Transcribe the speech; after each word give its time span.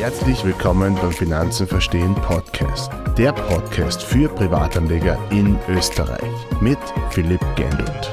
Herzlich 0.00 0.42
willkommen 0.46 0.94
beim 0.94 1.12
Finanzen 1.12 1.66
verstehen 1.66 2.14
Podcast. 2.14 2.90
Der 3.18 3.34
Podcast 3.34 4.02
für 4.02 4.30
Privatanleger 4.30 5.18
in 5.30 5.58
Österreich 5.68 6.32
mit 6.62 6.78
Philipp 7.10 7.42
Gendelt. 7.54 8.10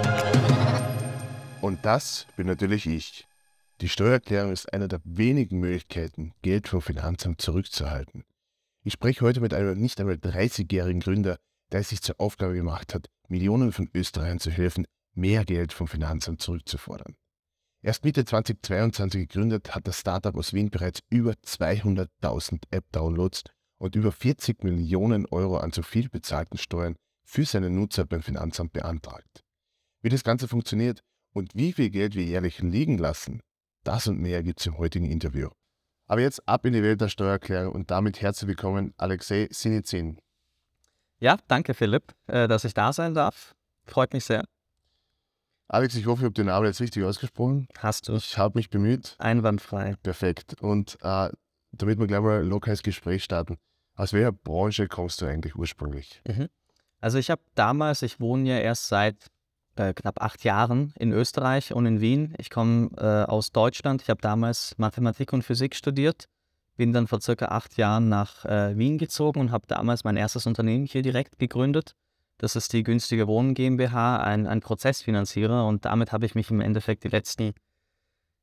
Und 1.62 1.86
das 1.86 2.28
bin 2.36 2.47
natürlich 2.47 2.88
ich. 2.88 3.26
Die 3.79 3.88
Steuererklärung 3.88 4.52
ist 4.52 4.73
eine 4.73 4.89
der 4.89 5.00
wenigen 5.05 5.62
Möglichkeiten, 5.62 6.34
Geld 6.42 6.68
vom 6.68 6.82
Finanzamt 6.82 7.39
zurückzuhalten. 7.39 8.26
Ich 8.84 8.92
spreche 8.92 9.24
heute 9.24 9.40
mit 9.40 9.54
einem 9.54 9.80
nicht 9.80 9.98
einmal 10.02 10.16
30-jährigen 10.16 11.00
Gründer, 11.00 11.38
der 11.72 11.80
es 11.80 11.88
sich 11.88 12.02
zur 12.02 12.20
Aufgabe 12.20 12.56
gemacht 12.56 12.94
hat, 12.94 13.08
Millionen 13.30 13.72
von 13.72 13.90
Österreichern 13.94 14.42
zu 14.42 14.52
helfen, 14.52 14.88
mehr 15.14 15.46
Geld 15.46 15.72
vom 15.72 15.88
Finanzamt 15.88 16.42
zurückzufordern. 16.42 17.16
Erst 17.88 18.04
Mitte 18.04 18.26
2022 18.26 19.30
gegründet, 19.30 19.74
hat 19.74 19.88
das 19.88 20.02
Startup 20.02 20.36
aus 20.36 20.52
Wien 20.52 20.70
bereits 20.70 21.00
über 21.09 21.32
200.000 21.32 22.64
App-Downloads 22.70 23.45
und 23.78 23.95
über 23.95 24.12
40 24.12 24.62
Millionen 24.66 25.26
Euro 25.28 25.55
an 25.55 25.72
zu 25.72 25.84
viel 25.84 26.09
bezahlten 26.09 26.58
Steuern 26.58 26.98
für 27.23 27.45
seine 27.45 27.70
Nutzer 27.70 28.04
beim 28.04 28.22
Finanzamt 28.22 28.73
beantragt. 28.73 29.42
Wie 30.02 30.09
das 30.09 30.26
Ganze 30.26 30.50
funktioniert 30.50 31.00
und 31.31 31.55
wie 31.55 31.72
viel 31.72 31.90
Geld 31.90 32.16
wir 32.16 32.26
jährlich 32.26 32.59
liegen 32.59 32.98
lassen, 32.98 33.40
das 33.86 34.06
und 34.08 34.20
mehr 34.20 34.44
gibt 34.44 34.59
es 34.59 34.66
im 34.66 34.78
heutigen 34.78 35.09
Interview. 35.09 35.48
Aber 36.08 36.20
jetzt 36.20 36.45
ab 36.45 36.66
in 36.66 36.73
die 36.73 36.84
Welt 36.84 37.00
der 37.00 37.08
Steuererklärung 37.08 37.73
und 37.73 37.90
damit 37.90 38.20
herzlich 38.20 38.50
willkommen 38.50 38.94
Alexei 38.98 39.48
Sinizin. 39.50 40.20
Ja, 41.20 41.38
danke 41.48 41.73
Philipp, 41.73 42.14
äh, 42.26 42.50
dass 42.50 42.66
ich 42.66 42.73
da 42.73 42.92
sein 42.92 43.14
darf. 43.14 43.56
Freut 43.86 44.12
mich 44.12 44.26
sehr. 44.26 44.44
Alex, 45.70 45.95
ich 45.95 46.05
hoffe, 46.05 46.21
ich 46.21 46.26
habe 46.26 46.34
den 46.34 46.45
Namen 46.45 46.66
jetzt 46.66 46.80
richtig 46.80 47.03
ausgesprochen. 47.03 47.67
Hast 47.77 48.08
du. 48.08 48.16
Ich 48.16 48.38
habe 48.38 48.58
mich 48.58 48.70
bemüht. 48.70 49.16
Einwandfrei. 49.20 49.95
Perfekt. 50.02 50.55
Und 50.62 50.98
äh, 51.02 51.30
damit 51.73 51.99
wir 51.99 52.08
gleich 52.08 52.21
mal 52.21 52.39
ein 52.39 52.48
lockeres 52.48 52.83
Gespräch 52.83 53.25
starten, 53.25 53.58
aus 53.95 54.14
welcher 54.14 54.31
Branche 54.31 54.88
kommst 54.88 55.22
du 55.22 55.25
eigentlich 55.25 55.55
ursprünglich? 55.55 56.22
Mhm. 56.25 56.47
Also 57.02 57.17
ich 57.17 57.30
habe 57.30 57.42
damals, 57.55 58.02
ich 58.02 58.22
wohne 58.22 58.47
ja 58.47 58.59
erst 58.59 58.88
seit 58.88 59.27
äh, 59.75 59.94
knapp 59.94 60.22
acht 60.22 60.45
Jahren 60.45 60.94
in 60.97 61.11
Österreich 61.11 61.73
und 61.73 61.86
in 61.86 61.99
Wien. 61.99 62.33
Ich 62.38 62.49
komme 62.49 62.89
äh, 62.97 63.30
aus 63.30 63.52
Deutschland. 63.52 64.02
Ich 64.02 64.09
habe 64.09 64.22
damals 64.22 64.73
Mathematik 64.77 65.33
und 65.33 65.44
Physik 65.44 65.75
studiert, 65.75 66.30
bin 66.77 66.94
dann 66.94 67.08
vor 67.08 67.20
circa 67.20 67.47
acht 67.47 67.75
Jahren 67.75 68.08
nach 68.08 68.45
äh, 68.45 68.77
Wien 68.77 68.97
gezogen 68.97 69.42
und 69.42 69.52
habe 69.52 69.67
damals 69.67 70.05
mein 70.05 70.16
erstes 70.16 70.45
Unternehmen 70.45 70.86
hier 70.86 71.02
direkt 71.02 71.39
gegründet 71.39 71.94
das 72.38 72.55
ist 72.55 72.73
die 72.73 72.83
günstige 72.83 73.27
Wohnen 73.27 73.53
GmbH, 73.53 74.17
ein, 74.17 74.47
ein 74.47 74.59
Prozessfinanzierer. 74.59 75.66
Und 75.66 75.85
damit 75.85 76.11
habe 76.11 76.25
ich 76.25 76.35
mich 76.35 76.52
im 76.52 76.61
Endeffekt 76.61 77.03
die 77.03 77.09
letzten 77.09 77.53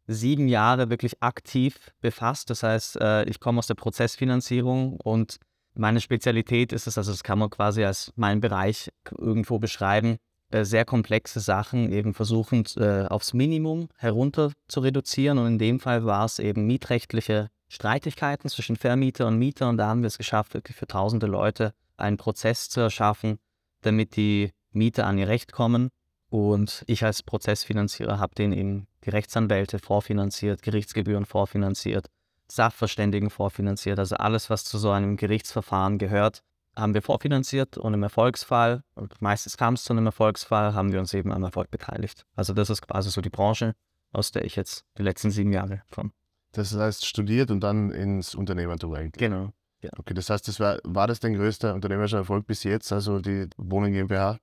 sieben 0.07 0.49
Jahre 0.49 0.91
wirklich 0.91 1.23
aktiv 1.23 1.93
befasst. 2.01 2.51
Das 2.51 2.63
heißt, 2.63 3.01
äh, 3.01 3.25
ich 3.25 3.41
komme 3.41 3.59
aus 3.59 3.67
der 3.67 3.75
Prozessfinanzierung 3.75 5.01
und 5.01 5.39
meine 5.75 6.01
Spezialität 6.01 6.73
ist 6.73 6.87
es, 6.87 6.99
also 6.99 7.11
das 7.11 7.25
kann 7.25 7.39
man 7.39 7.51
quasi 7.51 7.85
als 7.85 8.13
meinen 8.17 8.41
Bereich 8.41 8.91
irgendwo 9.19 9.59
beschreiben, 9.59 10.19
äh, 10.51 10.65
sehr 10.65 10.85
komplexe 10.85 11.41
Sachen 11.41 11.91
eben 11.91 12.15
versuchen 12.15 12.65
äh, 12.77 13.07
aufs 13.07 13.33
Minimum 13.33 13.89
herunter 13.97 14.53
zu 14.69 14.81
reduzieren. 14.81 15.39
Und 15.39 15.47
in 15.47 15.59
dem 15.59 15.81
Fall 15.81 16.05
war 16.05 16.25
es 16.25 16.39
eben 16.39 16.67
mietrechtliche 16.67 17.49
Streitigkeiten 17.69 18.49
zwischen 18.49 18.77
Vermieter 18.77 19.27
und 19.27 19.39
Mieter. 19.39 19.69
Und 19.69 19.79
da 19.79 19.89
haben 19.89 20.03
wir 20.03 20.09
es 20.09 20.19
geschafft, 20.19 20.55
wirklich 20.55 20.77
für 20.77 20.87
tausende 20.87 21.27
Leute 21.27 21.75
einen 21.97 22.19
Prozess 22.19 22.69
zu 22.69 22.81
erschaffen, 22.81 23.39
damit 23.87 24.17
die 24.17 24.51
Mieter 24.73 25.07
an 25.07 25.19
ihr 25.19 25.29
Recht 25.29 25.53
kommen. 25.53 25.89
Und 26.31 26.83
ich 26.87 27.05
als 27.05 27.23
Prozessfinanzierer 27.23 28.19
habe 28.19 28.35
den 28.35 28.53
eben 28.53 28.89
die 29.05 29.11
Rechtsanwälte 29.11 29.79
vorfinanziert, 29.79 30.63
Gerichtsgebühren 30.63 31.27
vorfinanziert, 31.27 32.09
Sachverständigen 32.49 33.31
vorfinanziert. 33.31 33.99
Also 33.99 34.17
alles, 34.17 34.51
was 34.51 34.65
zu 34.65 34.79
so 34.79 34.91
einem 34.91 35.17
Gerichtsverfahren 35.17 35.99
gehört, 35.99 36.43
haben 36.77 36.95
wir 36.95 37.03
vorfinanziert 37.03 37.79
und 37.79 37.95
im 37.95 38.03
Erfolgsfall, 38.03 38.83
und 38.95 39.21
meistens 39.23 39.57
kam 39.57 39.75
es 39.75 39.85
zu 39.85 39.93
einem 39.93 40.07
Erfolgsfall, 40.07 40.75
haben 40.75 40.93
wir 40.93 40.99
uns 40.99 41.15
eben 41.15 41.33
am 41.33 41.45
Erfolg 41.45 41.71
beteiligt. 41.71 42.27
Also 42.35 42.53
das 42.53 42.69
ist 42.69 42.83
quasi 42.83 43.11
so 43.11 43.21
die 43.21 43.31
Branche, 43.31 43.75
aus 44.13 44.33
der 44.33 44.45
ich 44.45 44.57
jetzt 44.57 44.85
die 44.99 45.03
letzten 45.03 45.31
sieben 45.31 45.53
Jahre 45.53 45.83
komme. 45.91 46.11
Das 46.53 46.75
heißt, 46.75 47.07
studiert 47.07 47.51
und 47.51 47.61
dann 47.61 47.91
ins 47.91 48.35
Unternehmertum 48.35 48.95
eigentlich. 48.95 49.13
Genau. 49.13 49.53
Ja. 49.85 49.91
Okay, 49.99 50.15
das 50.15 50.31
heißt, 50.31 50.49
das 50.49 50.61
war, 50.61 50.79
war 50.83 51.07
das 51.07 51.21
dein 51.21 51.35
größter 51.35 51.75
unternehmerischer 51.75 52.19
Erfolg 52.19 52.47
bis 52.47 52.65
jetzt, 52.65 52.91
also 52.91 53.21
die 53.21 53.49
Wohnen 53.59 53.93
GmbH? 53.93 54.39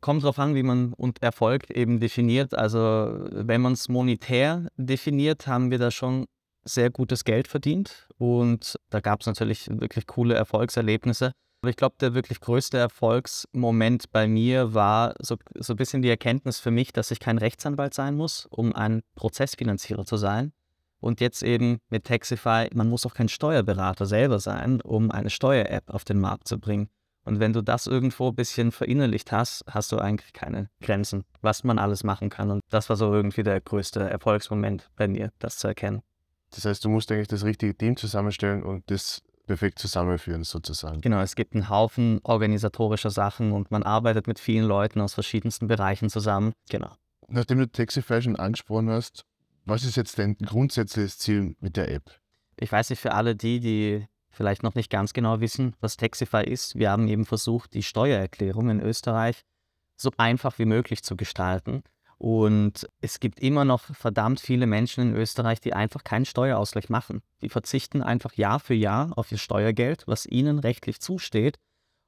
Kommt 0.00 0.22
darauf 0.22 0.38
an, 0.38 0.54
wie 0.54 0.62
man 0.62 0.94
Erfolg 1.20 1.70
eben 1.70 1.98
definiert. 1.98 2.54
Also 2.54 2.78
wenn 3.30 3.60
man 3.60 3.72
es 3.72 3.88
monetär 3.88 4.68
definiert, 4.76 5.48
haben 5.48 5.72
wir 5.72 5.78
da 5.78 5.90
schon 5.90 6.26
sehr 6.64 6.90
gutes 6.90 7.24
Geld 7.24 7.48
verdient 7.48 8.08
und 8.18 8.76
da 8.90 9.00
gab 9.00 9.20
es 9.20 9.26
natürlich 9.26 9.68
wirklich 9.68 10.06
coole 10.06 10.34
Erfolgserlebnisse. 10.34 11.32
Aber 11.62 11.70
ich 11.70 11.76
glaube, 11.76 11.96
der 12.00 12.14
wirklich 12.14 12.40
größte 12.40 12.78
Erfolgsmoment 12.78 14.12
bei 14.12 14.28
mir 14.28 14.74
war 14.74 15.14
so, 15.20 15.36
so 15.54 15.72
ein 15.72 15.76
bisschen 15.76 16.02
die 16.02 16.10
Erkenntnis 16.10 16.60
für 16.60 16.70
mich, 16.70 16.92
dass 16.92 17.10
ich 17.10 17.18
kein 17.18 17.38
Rechtsanwalt 17.38 17.94
sein 17.94 18.14
muss, 18.14 18.46
um 18.50 18.72
ein 18.72 19.02
Prozessfinanzierer 19.16 20.04
zu 20.04 20.16
sein, 20.16 20.52
und 21.00 21.20
jetzt 21.20 21.42
eben 21.42 21.78
mit 21.90 22.04
Taxify, 22.04 22.68
man 22.74 22.88
muss 22.88 23.06
auch 23.06 23.14
kein 23.14 23.28
Steuerberater 23.28 24.06
selber 24.06 24.38
sein, 24.38 24.80
um 24.80 25.10
eine 25.10 25.30
Steuer-App 25.30 25.90
auf 25.90 26.04
den 26.04 26.20
Markt 26.20 26.48
zu 26.48 26.58
bringen. 26.58 26.88
Und 27.24 27.40
wenn 27.40 27.52
du 27.52 27.60
das 27.60 27.88
irgendwo 27.88 28.28
ein 28.28 28.36
bisschen 28.36 28.70
verinnerlicht 28.70 29.32
hast, 29.32 29.64
hast 29.68 29.90
du 29.90 29.98
eigentlich 29.98 30.32
keine 30.32 30.70
Grenzen, 30.80 31.24
was 31.42 31.64
man 31.64 31.78
alles 31.78 32.04
machen 32.04 32.30
kann. 32.30 32.52
Und 32.52 32.60
das 32.70 32.88
war 32.88 32.96
so 32.96 33.12
irgendwie 33.12 33.42
der 33.42 33.60
größte 33.60 34.00
Erfolgsmoment 34.00 34.88
bei 34.96 35.08
mir, 35.08 35.32
das 35.40 35.58
zu 35.58 35.66
erkennen. 35.66 36.02
Das 36.54 36.64
heißt, 36.64 36.84
du 36.84 36.88
musst 36.88 37.10
eigentlich 37.10 37.26
das 37.26 37.44
richtige 37.44 37.76
Team 37.76 37.96
zusammenstellen 37.96 38.62
und 38.62 38.88
das 38.90 39.22
perfekt 39.48 39.80
zusammenführen 39.80 40.44
sozusagen. 40.44 41.00
Genau, 41.00 41.20
es 41.20 41.34
gibt 41.34 41.54
einen 41.54 41.68
Haufen 41.68 42.20
organisatorischer 42.22 43.10
Sachen 43.10 43.52
und 43.52 43.72
man 43.72 43.82
arbeitet 43.82 44.28
mit 44.28 44.38
vielen 44.38 44.64
Leuten 44.64 45.00
aus 45.00 45.14
verschiedensten 45.14 45.66
Bereichen 45.66 46.08
zusammen. 46.08 46.52
Genau. 46.70 46.92
Nachdem 47.28 47.58
du 47.58 47.68
Taxify 47.68 48.22
schon 48.22 48.36
angesprochen 48.36 48.88
hast, 48.88 49.24
was 49.66 49.84
ist 49.84 49.96
jetzt 49.96 50.18
dein 50.18 50.36
grundsätzliches 50.38 51.18
Ziel 51.18 51.56
mit 51.60 51.76
der 51.76 51.90
App? 51.90 52.20
Ich 52.58 52.72
weiß 52.72 52.90
nicht, 52.90 53.00
für 53.00 53.12
alle 53.12 53.36
die, 53.36 53.60
die 53.60 54.06
vielleicht 54.30 54.62
noch 54.62 54.74
nicht 54.74 54.90
ganz 54.90 55.12
genau 55.12 55.40
wissen, 55.40 55.74
was 55.80 55.96
Taxify 55.96 56.42
ist, 56.44 56.76
wir 56.76 56.90
haben 56.90 57.08
eben 57.08 57.26
versucht, 57.26 57.74
die 57.74 57.82
Steuererklärung 57.82 58.70
in 58.70 58.80
Österreich 58.80 59.44
so 59.96 60.10
einfach 60.18 60.58
wie 60.58 60.66
möglich 60.66 61.02
zu 61.02 61.16
gestalten. 61.16 61.82
Und 62.18 62.88
es 63.00 63.20
gibt 63.20 63.40
immer 63.40 63.64
noch 63.64 63.82
verdammt 63.94 64.40
viele 64.40 64.66
Menschen 64.66 65.02
in 65.10 65.16
Österreich, 65.16 65.60
die 65.60 65.74
einfach 65.74 66.02
keinen 66.02 66.24
Steuerausgleich 66.24 66.88
machen. 66.88 67.22
Die 67.42 67.50
verzichten 67.50 68.02
einfach 68.02 68.34
Jahr 68.34 68.58
für 68.60 68.74
Jahr 68.74 69.12
auf 69.18 69.30
ihr 69.32 69.38
Steuergeld, 69.38 70.04
was 70.06 70.24
ihnen 70.24 70.58
rechtlich 70.58 71.00
zusteht. 71.00 71.58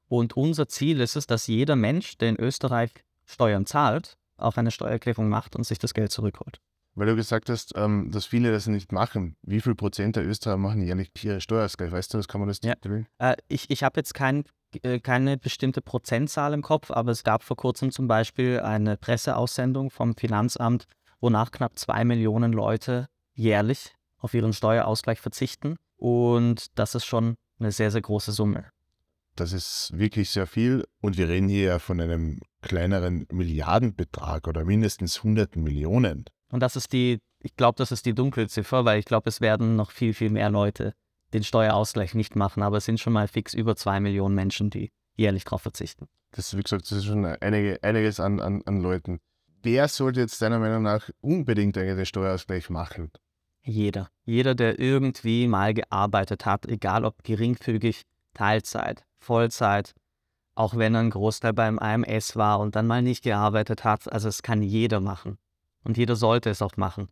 Und 0.07 0.35
unser 0.35 0.67
Ziel 0.67 1.01
ist 1.01 1.15
es, 1.15 1.27
dass 1.27 1.45
jeder 1.45 1.75
Mensch, 1.75 2.17
der 2.17 2.29
in 2.29 2.39
Österreich 2.39 2.91
Steuern 3.25 3.67
zahlt, 3.67 4.17
auch 4.37 4.57
eine 4.57 4.71
Steuererklärung 4.71 5.29
macht 5.29 5.55
und 5.55 5.63
sich 5.63 5.77
das 5.77 5.93
Geld 5.93 6.11
zurückholt. 6.11 6.59
Weil 6.99 7.07
du 7.07 7.15
gesagt 7.15 7.49
hast, 7.49 7.71
ähm, 7.77 8.11
dass 8.11 8.25
viele 8.25 8.51
das 8.51 8.67
nicht 8.67 8.91
machen. 8.91 9.37
Wie 9.41 9.61
viel 9.61 9.73
Prozent 9.73 10.17
der 10.17 10.27
Österreicher 10.27 10.57
machen 10.57 10.81
jährlich 10.81 11.11
ihre 11.23 11.39
Steuerausgleich? 11.39 11.93
Weißt 11.93 12.13
du, 12.13 12.17
das 12.17 12.27
kann 12.27 12.41
man 12.41 12.49
das 12.49 12.59
ja. 12.61 12.73
Äh, 13.19 13.37
ich 13.47 13.69
ich 13.69 13.83
habe 13.83 14.01
jetzt 14.01 14.13
kein, 14.13 14.43
äh, 14.83 14.99
keine 14.99 15.37
bestimmte 15.37 15.81
Prozentzahl 15.81 16.53
im 16.53 16.61
Kopf, 16.61 16.91
aber 16.91 17.11
es 17.11 17.23
gab 17.23 17.43
vor 17.43 17.55
kurzem 17.55 17.91
zum 17.91 18.09
Beispiel 18.09 18.59
eine 18.59 18.97
Presseaussendung 18.97 19.91
vom 19.91 20.13
Finanzamt, 20.17 20.87
wonach 21.21 21.51
knapp 21.51 21.79
zwei 21.79 22.03
Millionen 22.03 22.51
Leute 22.51 23.07
jährlich 23.33 23.95
auf 24.17 24.33
ihren 24.33 24.51
Steuerausgleich 24.51 25.21
verzichten. 25.21 25.77
Und 25.95 26.77
das 26.77 26.95
ist 26.95 27.05
schon 27.05 27.35
eine 27.59 27.71
sehr, 27.71 27.91
sehr 27.91 28.01
große 28.01 28.33
Summe. 28.33 28.65
Das 29.39 29.53
ist 29.53 29.97
wirklich 29.97 30.29
sehr 30.29 30.47
viel 30.47 30.85
und 31.01 31.17
wir 31.17 31.29
reden 31.29 31.47
hier 31.47 31.63
ja 31.63 31.79
von 31.79 32.01
einem 32.01 32.41
kleineren 32.61 33.25
Milliardenbetrag 33.31 34.47
oder 34.47 34.65
mindestens 34.65 35.23
hunderten 35.23 35.63
Millionen. 35.63 36.25
Und 36.51 36.61
das 36.61 36.75
ist 36.75 36.91
die, 36.91 37.19
ich 37.41 37.55
glaube, 37.55 37.77
das 37.77 37.93
ist 37.93 38.05
die 38.05 38.13
Dunkelziffer, 38.13 38.83
weil 38.83 38.99
ich 38.99 39.05
glaube, 39.05 39.29
es 39.29 39.39
werden 39.39 39.77
noch 39.77 39.91
viel, 39.91 40.13
viel 40.13 40.29
mehr 40.29 40.49
Leute 40.49 40.93
den 41.33 41.43
Steuerausgleich 41.43 42.15
nicht 42.15 42.35
machen, 42.35 42.63
aber 42.63 42.77
es 42.77 42.85
sind 42.85 42.99
schon 42.99 43.13
mal 43.13 43.27
fix 43.27 43.53
über 43.53 43.75
zwei 43.75 43.99
Millionen 43.99 44.35
Menschen, 44.35 44.71
die 44.71 44.91
jährlich 45.15 45.45
darauf 45.45 45.61
verzichten. 45.61 46.07
Das, 46.31 46.57
wie 46.57 46.61
gesagt, 46.61 46.83
das 46.83 46.97
ist 46.97 47.05
schon 47.05 47.25
einige, 47.25 47.81
einiges 47.81 48.19
an, 48.19 48.41
an, 48.41 48.61
an 48.65 48.81
Leuten. 48.81 49.19
Wer 49.61 49.87
sollte 49.87 50.19
jetzt 50.19 50.41
deiner 50.41 50.59
Meinung 50.59 50.83
nach 50.83 51.09
unbedingt 51.21 51.75
den 51.75 52.05
Steuerausgleich 52.05 52.69
machen? 52.69 53.11
Jeder. 53.61 54.09
Jeder, 54.25 54.55
der 54.55 54.79
irgendwie 54.79 55.47
mal 55.47 55.73
gearbeitet 55.73 56.45
hat, 56.45 56.65
egal 56.65 57.05
ob 57.05 57.23
geringfügig, 57.23 58.03
Teilzeit, 58.33 59.05
Vollzeit, 59.19 59.93
auch 60.55 60.75
wenn 60.75 60.95
er 60.95 61.01
ein 61.01 61.09
Großteil 61.09 61.53
beim 61.53 61.79
AMS 61.79 62.35
war 62.35 62.59
und 62.59 62.75
dann 62.75 62.87
mal 62.87 63.01
nicht 63.01 63.23
gearbeitet 63.23 63.83
hat. 63.83 64.11
Also 64.11 64.27
es 64.27 64.41
kann 64.43 64.61
jeder 64.61 64.99
machen. 64.99 65.37
Und 65.83 65.97
jeder 65.97 66.15
sollte 66.15 66.49
es 66.49 66.61
auch 66.61 66.75
machen. 66.75 67.07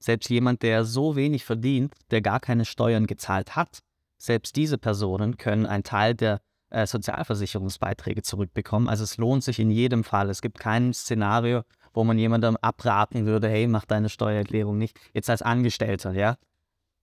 Selbst 0.00 0.30
jemand, 0.30 0.62
der 0.62 0.84
so 0.84 1.16
wenig 1.16 1.44
verdient, 1.44 1.94
der 2.10 2.22
gar 2.22 2.40
keine 2.40 2.64
Steuern 2.64 3.06
gezahlt 3.06 3.56
hat, 3.56 3.80
selbst 4.16 4.56
diese 4.56 4.78
Personen 4.78 5.36
können 5.36 5.66
einen 5.66 5.84
Teil 5.84 6.14
der 6.14 6.40
äh, 6.70 6.86
Sozialversicherungsbeiträge 6.86 8.22
zurückbekommen. 8.22 8.88
Also 8.88 9.04
es 9.04 9.16
lohnt 9.16 9.44
sich 9.44 9.58
in 9.58 9.70
jedem 9.70 10.04
Fall. 10.04 10.30
Es 10.30 10.42
gibt 10.42 10.58
kein 10.58 10.92
Szenario, 10.92 11.62
wo 11.94 12.04
man 12.04 12.18
jemandem 12.18 12.56
abraten 12.56 13.26
würde, 13.26 13.48
hey, 13.48 13.66
mach 13.66 13.84
deine 13.84 14.08
Steuererklärung 14.08 14.78
nicht. 14.78 14.98
Jetzt 15.12 15.30
als 15.30 15.42
Angestellter, 15.42 16.12
ja. 16.12 16.36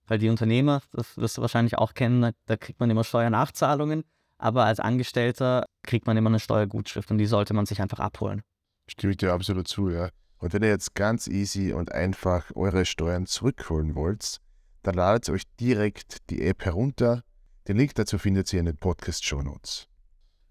Weil 0.07 0.19
die 0.19 0.29
Unternehmer, 0.29 0.81
das 0.91 1.17
wirst 1.17 1.37
du 1.37 1.41
wahrscheinlich 1.41 1.77
auch 1.77 1.93
kennen, 1.93 2.31
da 2.45 2.57
kriegt 2.57 2.79
man 2.79 2.89
immer 2.89 3.03
Steuernachzahlungen, 3.03 4.03
aber 4.37 4.65
als 4.65 4.79
Angestellter 4.79 5.65
kriegt 5.83 6.07
man 6.07 6.17
immer 6.17 6.29
eine 6.29 6.39
Steuergutschrift 6.39 7.09
und 7.11 7.17
die 7.17 7.25
sollte 7.25 7.53
man 7.53 7.65
sich 7.65 7.81
einfach 7.81 7.99
abholen. 7.99 8.41
Stimme 8.87 9.11
ich 9.11 9.17
dir 9.17 9.33
absolut 9.33 9.67
zu, 9.67 9.89
ja. 9.89 10.09
Und 10.37 10.53
wenn 10.53 10.61
ihr 10.61 10.69
jetzt 10.69 10.93
ganz 10.95 11.27
easy 11.27 11.73
und 11.73 11.91
einfach 11.91 12.51
eure 12.55 12.85
Steuern 12.85 13.25
zurückholen 13.25 13.95
wollt, 13.95 14.39
dann 14.83 14.95
ladet 14.95 15.29
euch 15.29 15.43
direkt 15.59 16.29
die 16.29 16.45
App 16.45 16.65
herunter. 16.65 17.23
Den 17.67 17.77
Link 17.77 17.95
dazu 17.95 18.19
findet 18.19 18.51
ihr 18.53 18.59
in 18.59 18.67
den 18.67 18.77
Podcast-Show 18.77 19.41
Notes. 19.41 19.87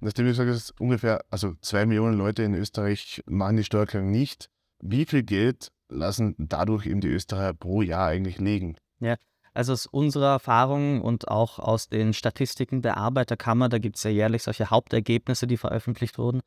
Nachdem 0.00 0.26
du 0.26 0.34
sagst, 0.34 0.78
ungefähr, 0.80 1.24
also 1.30 1.54
zwei 1.60 1.86
Millionen 1.86 2.18
Leute 2.18 2.42
in 2.42 2.54
Österreich 2.54 3.22
machen 3.26 3.56
die 3.56 3.64
Steuererklärung 3.64 4.10
nicht. 4.10 4.50
Wie 4.80 5.04
viel 5.04 5.22
Geld 5.22 5.68
lassen 5.88 6.34
dadurch 6.38 6.86
eben 6.86 7.00
die 7.00 7.08
Österreicher 7.08 7.54
pro 7.54 7.82
Jahr 7.82 8.08
eigentlich 8.08 8.38
liegen? 8.38 8.76
Ja, 8.98 9.16
also 9.54 9.72
aus 9.72 9.86
unserer 9.86 10.32
Erfahrung 10.32 11.00
und 11.00 11.28
auch 11.28 11.58
aus 11.60 11.88
den 11.88 12.12
Statistiken 12.12 12.82
der 12.82 12.96
Arbeiterkammer, 12.96 13.68
da 13.68 13.78
gibt 13.78 13.96
es 13.96 14.02
ja 14.02 14.10
jährlich 14.10 14.42
solche 14.42 14.70
Hauptergebnisse, 14.70 15.46
die 15.46 15.56
veröffentlicht 15.56 16.18
wurden. 16.18 16.40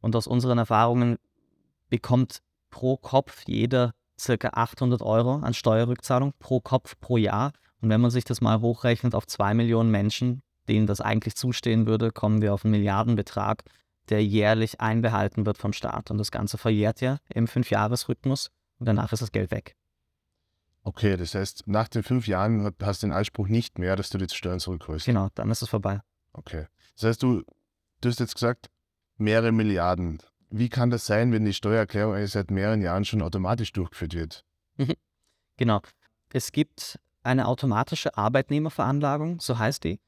Und 0.00 0.16
aus 0.16 0.26
unseren 0.26 0.58
Erfahrungen 0.58 1.18
bekommt 1.90 2.40
pro 2.70 2.96
Kopf 2.96 3.42
jeder 3.46 3.92
circa 4.18 4.48
800 4.54 5.02
Euro 5.02 5.36
an 5.36 5.54
Steuerrückzahlung 5.54 6.32
pro 6.38 6.60
Kopf 6.60 6.98
pro 6.98 7.18
Jahr. 7.18 7.52
Und 7.82 7.90
wenn 7.90 8.00
man 8.00 8.10
sich 8.10 8.24
das 8.24 8.40
mal 8.40 8.60
hochrechnet 8.60 9.14
auf 9.14 9.26
zwei 9.26 9.52
Millionen 9.52 9.90
Menschen, 9.90 10.42
denen 10.68 10.86
das 10.86 11.00
eigentlich 11.00 11.36
zustehen 11.36 11.86
würde, 11.86 12.10
kommen 12.10 12.40
wir 12.40 12.54
auf 12.54 12.64
einen 12.64 12.72
Milliardenbetrag, 12.72 13.62
der 14.08 14.24
jährlich 14.24 14.80
einbehalten 14.80 15.44
wird 15.44 15.58
vom 15.58 15.72
Staat. 15.72 16.10
Und 16.10 16.18
das 16.18 16.30
Ganze 16.30 16.56
verjährt 16.58 17.00
ja 17.02 17.18
im 17.28 17.46
Fünfjahresrhythmus 17.46 18.50
und 18.78 18.86
danach 18.86 19.12
ist 19.12 19.20
das 19.20 19.32
Geld 19.32 19.50
weg. 19.50 19.76
Okay, 20.86 21.16
das 21.16 21.34
heißt, 21.34 21.64
nach 21.66 21.88
den 21.88 22.04
fünf 22.04 22.28
Jahren 22.28 22.72
hast 22.80 23.02
du 23.02 23.08
den 23.08 23.12
Anspruch 23.12 23.48
nicht 23.48 23.80
mehr, 23.80 23.96
dass 23.96 24.08
du 24.08 24.18
die 24.18 24.32
Steuern 24.32 24.60
zurückholst. 24.60 25.04
Genau, 25.04 25.30
dann 25.34 25.50
ist 25.50 25.60
es 25.60 25.68
vorbei. 25.68 26.00
Okay. 26.32 26.68
Das 26.94 27.08
heißt, 27.08 27.22
du, 27.24 27.42
du 28.00 28.08
hast 28.08 28.20
jetzt 28.20 28.34
gesagt, 28.34 28.70
mehrere 29.16 29.50
Milliarden. 29.50 30.22
Wie 30.48 30.68
kann 30.68 30.90
das 30.90 31.04
sein, 31.04 31.32
wenn 31.32 31.44
die 31.44 31.54
Steuererklärung 31.54 32.14
eigentlich 32.14 32.30
seit 32.30 32.52
mehreren 32.52 32.82
Jahren 32.82 33.04
schon 33.04 33.20
automatisch 33.20 33.72
durchgeführt 33.72 34.14
wird? 34.14 34.44
Mhm. 34.76 34.94
Genau. 35.56 35.80
Es 36.32 36.52
gibt 36.52 37.00
eine 37.24 37.48
automatische 37.48 38.16
Arbeitnehmerveranlagung, 38.16 39.40
so 39.40 39.58
heißt 39.58 39.82
die. 39.82 39.98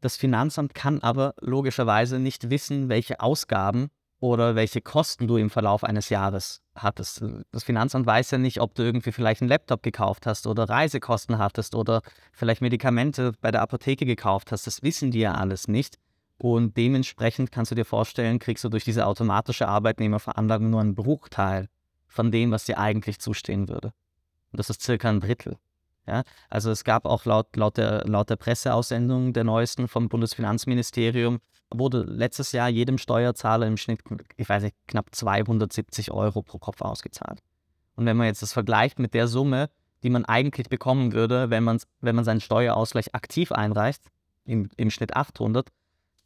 Das 0.00 0.16
Finanzamt 0.16 0.72
kann 0.72 1.00
aber 1.00 1.34
logischerweise 1.40 2.20
nicht 2.20 2.48
wissen, 2.48 2.88
welche 2.88 3.18
Ausgaben 3.18 3.90
oder 4.20 4.54
welche 4.54 4.82
Kosten 4.82 5.26
du 5.26 5.36
im 5.36 5.50
Verlauf 5.50 5.82
eines 5.82 6.10
Jahres 6.10 6.62
hattest. 6.82 7.24
Das 7.52 7.64
Finanzamt 7.64 8.06
weiß 8.06 8.30
ja 8.32 8.38
nicht, 8.38 8.60
ob 8.60 8.74
du 8.74 8.82
irgendwie 8.82 9.12
vielleicht 9.12 9.42
einen 9.42 9.48
Laptop 9.48 9.82
gekauft 9.82 10.26
hast 10.26 10.46
oder 10.46 10.68
Reisekosten 10.68 11.38
hattest 11.38 11.74
oder 11.74 12.02
vielleicht 12.32 12.60
Medikamente 12.60 13.32
bei 13.40 13.50
der 13.50 13.62
Apotheke 13.62 14.06
gekauft 14.06 14.52
hast. 14.52 14.66
Das 14.66 14.82
wissen 14.82 15.10
die 15.10 15.20
ja 15.20 15.34
alles 15.34 15.68
nicht. 15.68 15.98
Und 16.38 16.76
dementsprechend 16.76 17.50
kannst 17.50 17.72
du 17.72 17.74
dir 17.74 17.84
vorstellen, 17.84 18.38
kriegst 18.38 18.62
du 18.62 18.68
durch 18.68 18.84
diese 18.84 19.06
automatische 19.06 19.66
Arbeitnehmerveranlagung 19.66 20.70
nur 20.70 20.80
einen 20.80 20.94
Bruchteil 20.94 21.68
von 22.06 22.30
dem, 22.30 22.52
was 22.52 22.64
dir 22.64 22.78
eigentlich 22.78 23.18
zustehen 23.18 23.68
würde. 23.68 23.92
Und 24.52 24.58
das 24.58 24.70
ist 24.70 24.82
circa 24.82 25.08
ein 25.08 25.20
Drittel. 25.20 25.58
Ja? 26.06 26.22
Also 26.48 26.70
es 26.70 26.84
gab 26.84 27.04
auch 27.04 27.24
laut, 27.24 27.54
laut, 27.56 27.76
der, 27.76 28.04
laut 28.06 28.30
der 28.30 28.36
Presseaussendung 28.36 29.32
der 29.32 29.44
neuesten 29.44 29.88
vom 29.88 30.08
Bundesfinanzministerium, 30.08 31.40
wurde 31.70 32.02
letztes 32.02 32.52
Jahr 32.52 32.68
jedem 32.68 32.98
Steuerzahler 32.98 33.66
im 33.66 33.76
Schnitt, 33.76 34.00
ich 34.36 34.48
weiß 34.48 34.62
nicht, 34.62 34.76
knapp 34.86 35.14
270 35.14 36.10
Euro 36.10 36.42
pro 36.42 36.58
Kopf 36.58 36.80
ausgezahlt. 36.80 37.40
Und 37.94 38.06
wenn 38.06 38.16
man 38.16 38.26
jetzt 38.26 38.42
das 38.42 38.52
vergleicht 38.52 38.98
mit 38.98 39.14
der 39.14 39.28
Summe, 39.28 39.70
die 40.02 40.10
man 40.10 40.24
eigentlich 40.24 40.68
bekommen 40.68 41.12
würde, 41.12 41.50
wenn, 41.50 41.66
wenn 42.00 42.14
man 42.14 42.24
seinen 42.24 42.40
Steuerausgleich 42.40 43.14
aktiv 43.14 43.52
einreicht, 43.52 44.02
im, 44.44 44.70
im 44.76 44.90
Schnitt 44.90 45.14
800, 45.16 45.68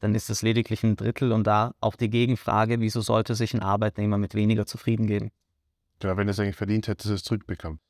dann 0.01 0.15
ist 0.15 0.31
es 0.31 0.43
lediglich 0.43 0.83
ein 0.83 0.97
Drittel 0.97 1.33
und 1.33 1.47
da 1.47 1.75
auch 1.81 1.97
die 1.97 2.11
Gegenfrage, 2.11 2.81
wieso 2.81 3.01
sollte 3.01 3.35
sich 3.35 3.55
ein 3.55 3.63
Arbeitnehmer 3.63 4.19
mit 4.19 4.35
weniger 4.35 4.67
zufrieden 4.67 5.07
geben? 5.07 5.31
Ja, 6.03 6.17
wenn 6.17 6.29
er 6.29 6.33
es 6.33 6.41
eigentlich 6.41 6.57
verdient 6.57 6.89
hätte, 6.89 7.05
dass 7.05 7.11
er 7.11 7.15
es 7.15 7.25
zurückbekommt. 7.25 7.81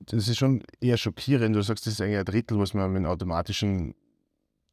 Das 0.00 0.28
ist 0.28 0.38
schon 0.38 0.62
eher 0.80 0.96
schockierend. 0.96 1.54
Du 1.54 1.62
sagst, 1.62 1.86
das 1.86 1.94
ist 1.94 2.00
eigentlich 2.00 2.18
ein 2.18 2.24
Drittel, 2.24 2.58
was 2.58 2.74
man 2.74 2.90
mit 2.90 2.98
einem 2.98 3.06
automatischen 3.06 3.94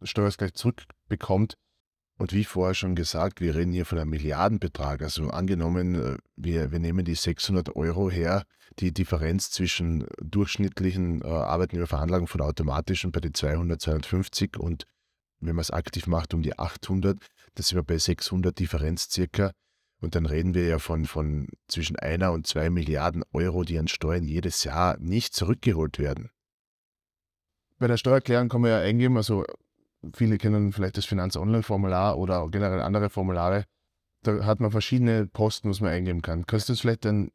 Steuerausgleich 0.03 0.53
zurückbekommt. 0.53 1.57
Und 2.17 2.33
wie 2.33 2.43
vorher 2.43 2.73
schon 2.73 2.95
gesagt, 2.95 3.41
wir 3.41 3.55
reden 3.55 3.71
hier 3.71 3.85
von 3.85 3.99
einem 3.99 4.09
Milliardenbetrag. 4.09 5.03
Also 5.03 5.29
angenommen, 5.29 5.95
äh, 5.95 6.17
wir, 6.35 6.71
wir 6.71 6.79
nehmen 6.79 7.05
die 7.05 7.15
600 7.15 7.75
Euro 7.75 8.09
her, 8.09 8.43
die 8.79 8.91
Differenz 8.91 9.51
zwischen 9.51 10.07
durchschnittlichen 10.19 11.21
äh, 11.21 11.27
Arbeitnehmerveranlagungen 11.27 12.27
von 12.27 12.41
automatischen 12.41 13.11
bei 13.11 13.19
den 13.19 13.33
200, 13.33 13.79
250 13.79 14.57
und 14.57 14.85
wenn 15.39 15.55
man 15.55 15.61
es 15.61 15.71
aktiv 15.71 16.07
macht, 16.07 16.33
um 16.33 16.41
die 16.41 16.57
800. 16.57 17.19
Da 17.53 17.63
sind 17.63 17.77
wir 17.77 17.83
bei 17.83 17.97
600 17.97 18.57
Differenz 18.57 19.09
circa. 19.11 19.51
Und 19.99 20.13
dann 20.15 20.25
reden 20.25 20.53
wir 20.53 20.67
ja 20.67 20.79
von, 20.79 21.05
von 21.05 21.47
zwischen 21.67 21.97
einer 21.97 22.31
und 22.31 22.45
zwei 22.45 22.69
Milliarden 22.69 23.23
Euro, 23.33 23.63
die 23.63 23.79
an 23.79 23.87
Steuern 23.87 24.23
jedes 24.23 24.63
Jahr 24.63 24.97
nicht 24.99 25.33
zurückgeholt 25.33 25.97
werden. 25.97 26.29
Bei 27.79 27.87
der 27.87 27.97
Steuererklärung 27.97 28.49
kann 28.49 28.61
man 28.61 28.71
ja 28.71 28.79
eingeben, 28.79 29.17
also 29.17 29.45
viele 30.13 30.37
kennen 30.37 30.71
vielleicht 30.71 30.97
das 30.97 31.05
Finanz-Online-Formular 31.05 32.17
oder 32.17 32.47
generell 32.49 32.81
andere 32.81 33.09
Formulare. 33.09 33.65
Da 34.23 34.45
hat 34.45 34.59
man 34.59 34.71
verschiedene 34.71 35.27
Posten, 35.27 35.69
was 35.69 35.81
man 35.81 35.91
eingeben 35.91 36.21
kann. 36.21 36.45
Kannst 36.45 36.69
du 36.69 36.73
uns 36.73 36.81
vielleicht 36.81 37.05
einen, 37.05 37.31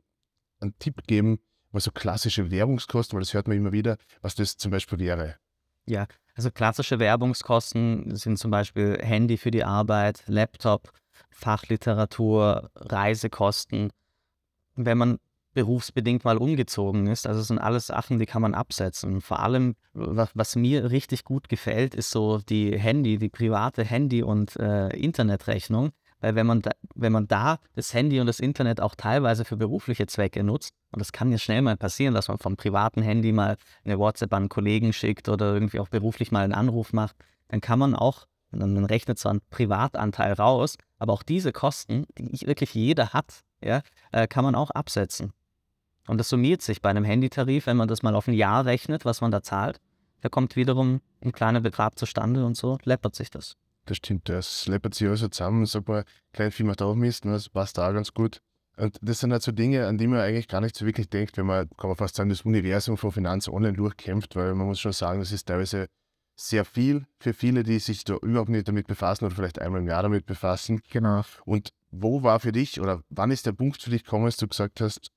einen 0.60 0.78
Tipp 0.78 1.06
geben, 1.06 1.38
was 1.70 1.84
so 1.84 1.90
klassische 1.90 2.50
Währungskosten, 2.50 3.16
weil 3.16 3.22
das 3.22 3.34
hört 3.34 3.48
man 3.48 3.56
immer 3.56 3.72
wieder, 3.72 3.96
was 4.20 4.34
das 4.34 4.56
zum 4.56 4.70
Beispiel 4.70 4.98
wäre? 4.98 5.36
Ja, 5.86 6.06
also 6.34 6.50
klassische 6.50 6.98
Werbungskosten 6.98 8.14
sind 8.14 8.38
zum 8.38 8.50
Beispiel 8.50 8.98
Handy 9.00 9.36
für 9.36 9.50
die 9.50 9.64
Arbeit, 9.64 10.22
Laptop, 10.26 10.92
Fachliteratur, 11.30 12.70
Reisekosten. 12.74 13.92
Wenn 14.76 14.98
man 14.98 15.18
berufsbedingt 15.54 16.24
mal 16.24 16.38
umgezogen 16.38 17.06
ist, 17.06 17.26
also 17.26 17.42
sind 17.42 17.58
alles 17.58 17.88
Sachen, 17.88 18.18
die 18.18 18.26
kann 18.26 18.42
man 18.42 18.54
absetzen. 18.54 19.20
Vor 19.20 19.40
allem, 19.40 19.74
was, 19.92 20.30
was 20.34 20.56
mir 20.56 20.90
richtig 20.90 21.24
gut 21.24 21.48
gefällt, 21.48 21.94
ist 21.94 22.10
so 22.10 22.38
die 22.38 22.78
Handy, 22.78 23.18
die 23.18 23.28
private 23.28 23.84
Handy- 23.84 24.22
und 24.22 24.56
äh, 24.56 24.88
Internetrechnung. 24.88 25.90
Weil 26.22 26.36
wenn 26.36 26.46
man, 26.46 26.62
da, 26.62 26.70
wenn 26.94 27.12
man 27.12 27.26
da 27.26 27.58
das 27.74 27.92
Handy 27.92 28.20
und 28.20 28.26
das 28.28 28.38
Internet 28.38 28.80
auch 28.80 28.94
teilweise 28.94 29.44
für 29.44 29.56
berufliche 29.56 30.06
Zwecke 30.06 30.44
nutzt, 30.44 30.72
und 30.92 31.00
das 31.00 31.10
kann 31.12 31.32
ja 31.32 31.38
schnell 31.38 31.62
mal 31.62 31.76
passieren, 31.76 32.14
dass 32.14 32.28
man 32.28 32.38
vom 32.38 32.56
privaten 32.56 33.02
Handy 33.02 33.32
mal 33.32 33.56
eine 33.84 33.98
WhatsApp 33.98 34.32
an 34.32 34.44
einen 34.44 34.48
Kollegen 34.48 34.92
schickt 34.92 35.28
oder 35.28 35.52
irgendwie 35.52 35.80
auch 35.80 35.88
beruflich 35.88 36.30
mal 36.30 36.44
einen 36.44 36.54
Anruf 36.54 36.92
macht, 36.92 37.16
dann 37.48 37.60
kann 37.60 37.78
man 37.78 37.96
auch, 37.96 38.26
dann 38.52 38.84
rechnet 38.84 39.18
zwar 39.18 39.34
ein 39.34 39.40
Privatanteil 39.50 40.34
raus, 40.34 40.76
aber 40.98 41.12
auch 41.12 41.24
diese 41.24 41.50
Kosten, 41.52 42.06
die 42.16 42.46
wirklich 42.46 42.72
jeder 42.72 43.12
hat, 43.12 43.42
ja, 43.60 43.82
äh, 44.12 44.28
kann 44.28 44.44
man 44.44 44.54
auch 44.54 44.70
absetzen. 44.70 45.32
Und 46.06 46.18
das 46.18 46.28
summiert 46.28 46.62
sich 46.62 46.82
bei 46.82 46.90
einem 46.90 47.04
Handytarif, 47.04 47.66
wenn 47.66 47.76
man 47.76 47.88
das 47.88 48.02
mal 48.02 48.14
auf 48.14 48.26
ein 48.26 48.34
Jahr 48.34 48.64
rechnet, 48.64 49.04
was 49.04 49.20
man 49.20 49.30
da 49.30 49.42
zahlt, 49.42 49.80
da 50.20 50.28
kommt 50.28 50.56
wiederum 50.56 51.00
ein 51.20 51.32
kleiner 51.32 51.60
Betrag 51.60 51.98
zustande 51.98 52.44
und 52.44 52.56
so 52.56 52.78
läppert 52.84 53.14
sich 53.14 53.30
das. 53.30 53.56
Das 53.86 53.96
stimmt, 53.96 54.28
das 54.28 54.66
läppert 54.66 54.94
sich 54.94 55.08
also 55.08 55.28
zusammen, 55.28 55.66
sag 55.66 55.88
mal, 55.88 56.04
klein 56.32 56.52
viel 56.52 56.66
mehr 56.66 56.76
drauf 56.76 56.96
misst, 56.96 57.24
das 57.24 57.48
passt 57.48 57.78
da 57.78 57.90
ganz 57.92 58.14
gut. 58.14 58.40
Und 58.76 58.96
das 59.02 59.20
sind 59.20 59.32
halt 59.32 59.42
so 59.42 59.52
Dinge, 59.52 59.86
an 59.86 59.98
die 59.98 60.06
man 60.06 60.20
eigentlich 60.20 60.48
gar 60.48 60.60
nicht 60.60 60.76
so 60.76 60.86
wirklich 60.86 61.08
denkt, 61.08 61.36
wenn 61.36 61.46
man, 61.46 61.68
kann 61.76 61.88
man 61.88 61.96
fast 61.96 62.14
sagen, 62.14 62.30
das 62.30 62.42
Universum 62.42 62.96
von 62.96 63.12
Finanz 63.12 63.48
online 63.48 63.74
durchkämpft, 63.74 64.34
weil 64.36 64.54
man 64.54 64.66
muss 64.66 64.80
schon 64.80 64.92
sagen, 64.92 65.20
das 65.20 65.32
ist 65.32 65.46
teilweise 65.46 65.88
sehr 66.36 66.64
viel 66.64 67.06
für 67.18 67.34
viele, 67.34 67.64
die 67.64 67.78
sich 67.78 68.04
da 68.04 68.16
überhaupt 68.16 68.48
nicht 68.48 68.66
damit 68.66 68.86
befassen 68.86 69.26
oder 69.26 69.34
vielleicht 69.34 69.60
einmal 69.60 69.80
im 69.80 69.88
Jahr 69.88 70.02
damit 70.02 70.24
befassen. 70.24 70.80
Genau. 70.90 71.22
Und 71.44 71.72
wo 71.90 72.22
war 72.22 72.40
für 72.40 72.52
dich 72.52 72.80
oder 72.80 73.02
wann 73.10 73.30
ist 73.30 73.44
der 73.44 73.52
Punkt 73.52 73.82
für 73.82 73.90
dich 73.90 74.04
gekommen, 74.04 74.24
dass 74.24 74.38
du 74.38 74.48
gesagt 74.48 74.80
hast, 74.80 75.10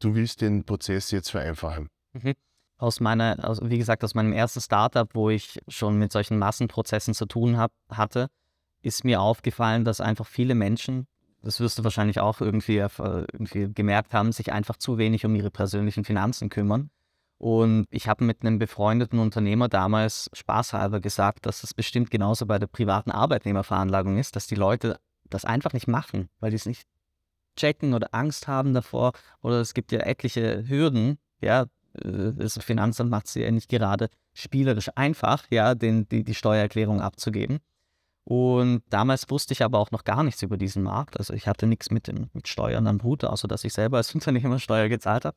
du 0.00 0.14
willst 0.14 0.40
den 0.40 0.64
Prozess 0.64 1.10
jetzt 1.10 1.30
vereinfachen? 1.30 1.88
Mhm 2.12 2.34
aus 2.84 3.00
meiner, 3.00 3.36
aus, 3.48 3.60
wie 3.62 3.78
gesagt, 3.78 4.04
aus 4.04 4.14
meinem 4.14 4.32
ersten 4.32 4.60
Startup, 4.60 5.08
wo 5.14 5.30
ich 5.30 5.60
schon 5.68 5.98
mit 5.98 6.12
solchen 6.12 6.38
Massenprozessen 6.38 7.14
zu 7.14 7.26
tun 7.26 7.56
hab, 7.56 7.72
hatte, 7.88 8.28
ist 8.82 9.04
mir 9.04 9.20
aufgefallen, 9.20 9.84
dass 9.84 10.00
einfach 10.00 10.26
viele 10.26 10.54
Menschen, 10.54 11.06
das 11.42 11.60
wirst 11.60 11.78
du 11.78 11.84
wahrscheinlich 11.84 12.20
auch 12.20 12.40
irgendwie, 12.40 12.76
irgendwie 12.76 13.72
gemerkt 13.72 14.12
haben, 14.12 14.32
sich 14.32 14.52
einfach 14.52 14.76
zu 14.76 14.98
wenig 14.98 15.24
um 15.24 15.34
ihre 15.34 15.50
persönlichen 15.50 16.04
Finanzen 16.04 16.48
kümmern. 16.48 16.90
Und 17.38 17.86
ich 17.90 18.08
habe 18.08 18.24
mit 18.24 18.42
einem 18.42 18.58
befreundeten 18.58 19.18
Unternehmer 19.18 19.68
damals 19.68 20.30
spaßhalber 20.32 21.00
gesagt, 21.00 21.46
dass 21.46 21.62
es 21.64 21.74
bestimmt 21.74 22.10
genauso 22.10 22.46
bei 22.46 22.58
der 22.58 22.66
privaten 22.66 23.10
Arbeitnehmerveranlagung 23.10 24.18
ist, 24.18 24.36
dass 24.36 24.46
die 24.46 24.54
Leute 24.54 24.98
das 25.28 25.44
einfach 25.44 25.72
nicht 25.72 25.88
machen, 25.88 26.28
weil 26.40 26.50
die 26.50 26.56
es 26.56 26.66
nicht 26.66 26.86
checken 27.56 27.94
oder 27.94 28.08
Angst 28.12 28.48
haben 28.48 28.74
davor 28.74 29.12
oder 29.42 29.60
es 29.60 29.74
gibt 29.74 29.92
ja 29.92 30.00
etliche 30.00 30.64
Hürden, 30.68 31.18
ja, 31.40 31.66
äh, 32.02 32.32
das 32.34 32.58
Finanzamt 32.62 33.10
macht 33.10 33.26
es 33.26 33.34
ja 33.34 33.50
nicht 33.50 33.68
gerade 33.68 34.08
spielerisch 34.32 34.90
einfach, 34.94 35.44
ja, 35.50 35.74
den, 35.74 36.08
die, 36.08 36.24
die 36.24 36.34
Steuererklärung 36.34 37.00
abzugeben. 37.00 37.60
Und 38.24 38.82
damals 38.88 39.28
wusste 39.30 39.52
ich 39.52 39.62
aber 39.62 39.78
auch 39.78 39.90
noch 39.90 40.04
gar 40.04 40.22
nichts 40.22 40.42
über 40.42 40.56
diesen 40.56 40.82
Markt. 40.82 41.18
Also 41.18 41.34
ich 41.34 41.46
hatte 41.46 41.66
nichts 41.66 41.90
mit, 41.90 42.08
dem, 42.08 42.30
mit 42.32 42.48
Steuern 42.48 42.86
am 42.86 43.02
Hut, 43.02 43.22
außer 43.22 43.46
dass 43.46 43.64
ich 43.64 43.74
selber 43.74 43.98
als 43.98 44.14
Unternehmer 44.14 44.58
Steuer 44.58 44.88
gezahlt 44.88 45.24
habe. 45.24 45.36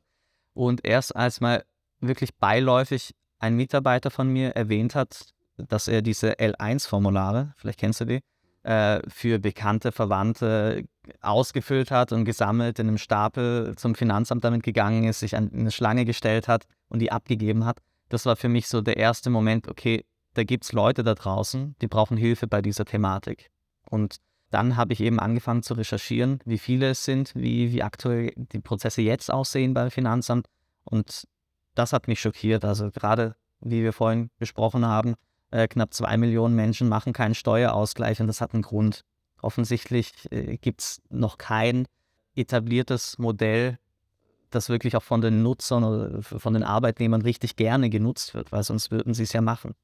Und 0.54 0.86
erst 0.86 1.16
als 1.16 1.42
mal 1.42 1.64
wirklich 2.00 2.36
beiläufig 2.36 3.12
ein 3.40 3.56
Mitarbeiter 3.56 4.10
von 4.10 4.30
mir 4.30 4.52
erwähnt 4.52 4.96
hat, 4.96 5.34
dass 5.58 5.88
er 5.88 6.02
diese 6.02 6.34
L1-Formulare, 6.34 7.54
vielleicht 7.58 7.80
kennst 7.80 8.02
du 8.02 8.06
die, 8.06 8.20
äh, 8.64 9.02
für 9.08 9.40
bekannte 9.40 9.92
Verwandte 9.92 10.84
ausgefüllt 11.22 11.92
hat 11.92 12.12
und 12.12 12.26
gesammelt 12.26 12.80
in 12.80 12.88
einem 12.88 12.98
Stapel 12.98 13.76
zum 13.76 13.96
Finanzamt 13.96 14.44
damit 14.44 14.64
gegangen 14.64 15.04
ist, 15.04 15.20
sich 15.20 15.36
an 15.36 15.52
eine 15.54 15.72
Schlange 15.72 16.06
gestellt 16.06 16.48
hat 16.48 16.66
und 16.90 17.00
die 17.00 17.12
abgegeben 17.12 17.66
hat. 17.66 17.80
Das 18.10 18.26
war 18.26 18.36
für 18.36 18.50
mich 18.50 18.68
so 18.68 18.82
der 18.82 18.98
erste 18.98 19.30
Moment, 19.30 19.68
okay, 19.68 20.06
da 20.34 20.44
gibt 20.44 20.64
es 20.66 20.72
Leute 20.72 21.04
da 21.04 21.16
draußen, 21.16 21.76
die 21.82 21.88
brauchen 21.88 22.16
Hilfe 22.16 22.48
bei 22.48 22.62
dieser 22.62 22.86
Thematik. 22.86 23.50
Und 23.90 24.18
dann 24.50 24.78
habe 24.78 24.94
ich 24.94 25.02
eben 25.02 25.20
angefangen 25.20 25.64
zu 25.64 25.74
recherchieren, 25.74 26.40
wie 26.46 26.58
viele 26.58 26.92
es 26.92 27.04
sind, 27.04 27.34
wie, 27.36 27.72
wie 27.74 27.84
aktuell 27.84 28.32
die 28.36 28.60
Prozesse 28.60 29.02
jetzt 29.02 29.32
aussehen 29.32 29.74
beim 29.74 29.92
Finanzamt. 29.92 30.48
Und 30.84 31.28
das 31.76 31.92
hat 31.92 32.08
mich 32.08 32.22
schockiert. 32.22 32.64
Also 32.64 32.92
gerade, 32.92 33.36
wie 33.60 33.84
wir 33.84 33.94
vorhin 33.94 34.30
besprochen 34.38 34.86
haben, 34.86 35.16
äh, 35.52 35.68
knapp 35.68 35.94
zwei 35.94 36.18
Millionen 36.18 36.56
Menschen 36.56 36.88
machen 36.88 37.14
keinen 37.14 37.36
Steuerausgleich 37.36 38.22
und 38.22 38.28
das 38.28 38.42
hat 38.42 38.54
einen 38.54 38.64
Grund. 38.64 39.04
Offensichtlich 39.42 40.12
äh, 40.32 40.58
gibt 40.58 40.82
es 40.82 41.02
noch 41.10 41.38
kein 41.38 41.88
etabliertes 42.36 43.18
Modell, 43.18 43.78
das 44.50 44.70
wirklich 44.70 44.96
auch 44.96 45.04
von 45.04 45.22
den 45.22 45.44
Nutzern 45.44 45.84
oder 45.84 46.22
von 46.22 46.54
den 46.54 46.64
Arbeitnehmern 46.64 47.22
richtig 47.22 47.56
gerne 47.56 47.90
genutzt 47.90 48.34
wird, 48.34 48.52
weil 48.52 48.64
sonst 48.64 48.92
würden 48.92 49.14
sie 49.14 49.24
es 49.24 49.34
ja 49.34 49.42
machen. 49.42 49.76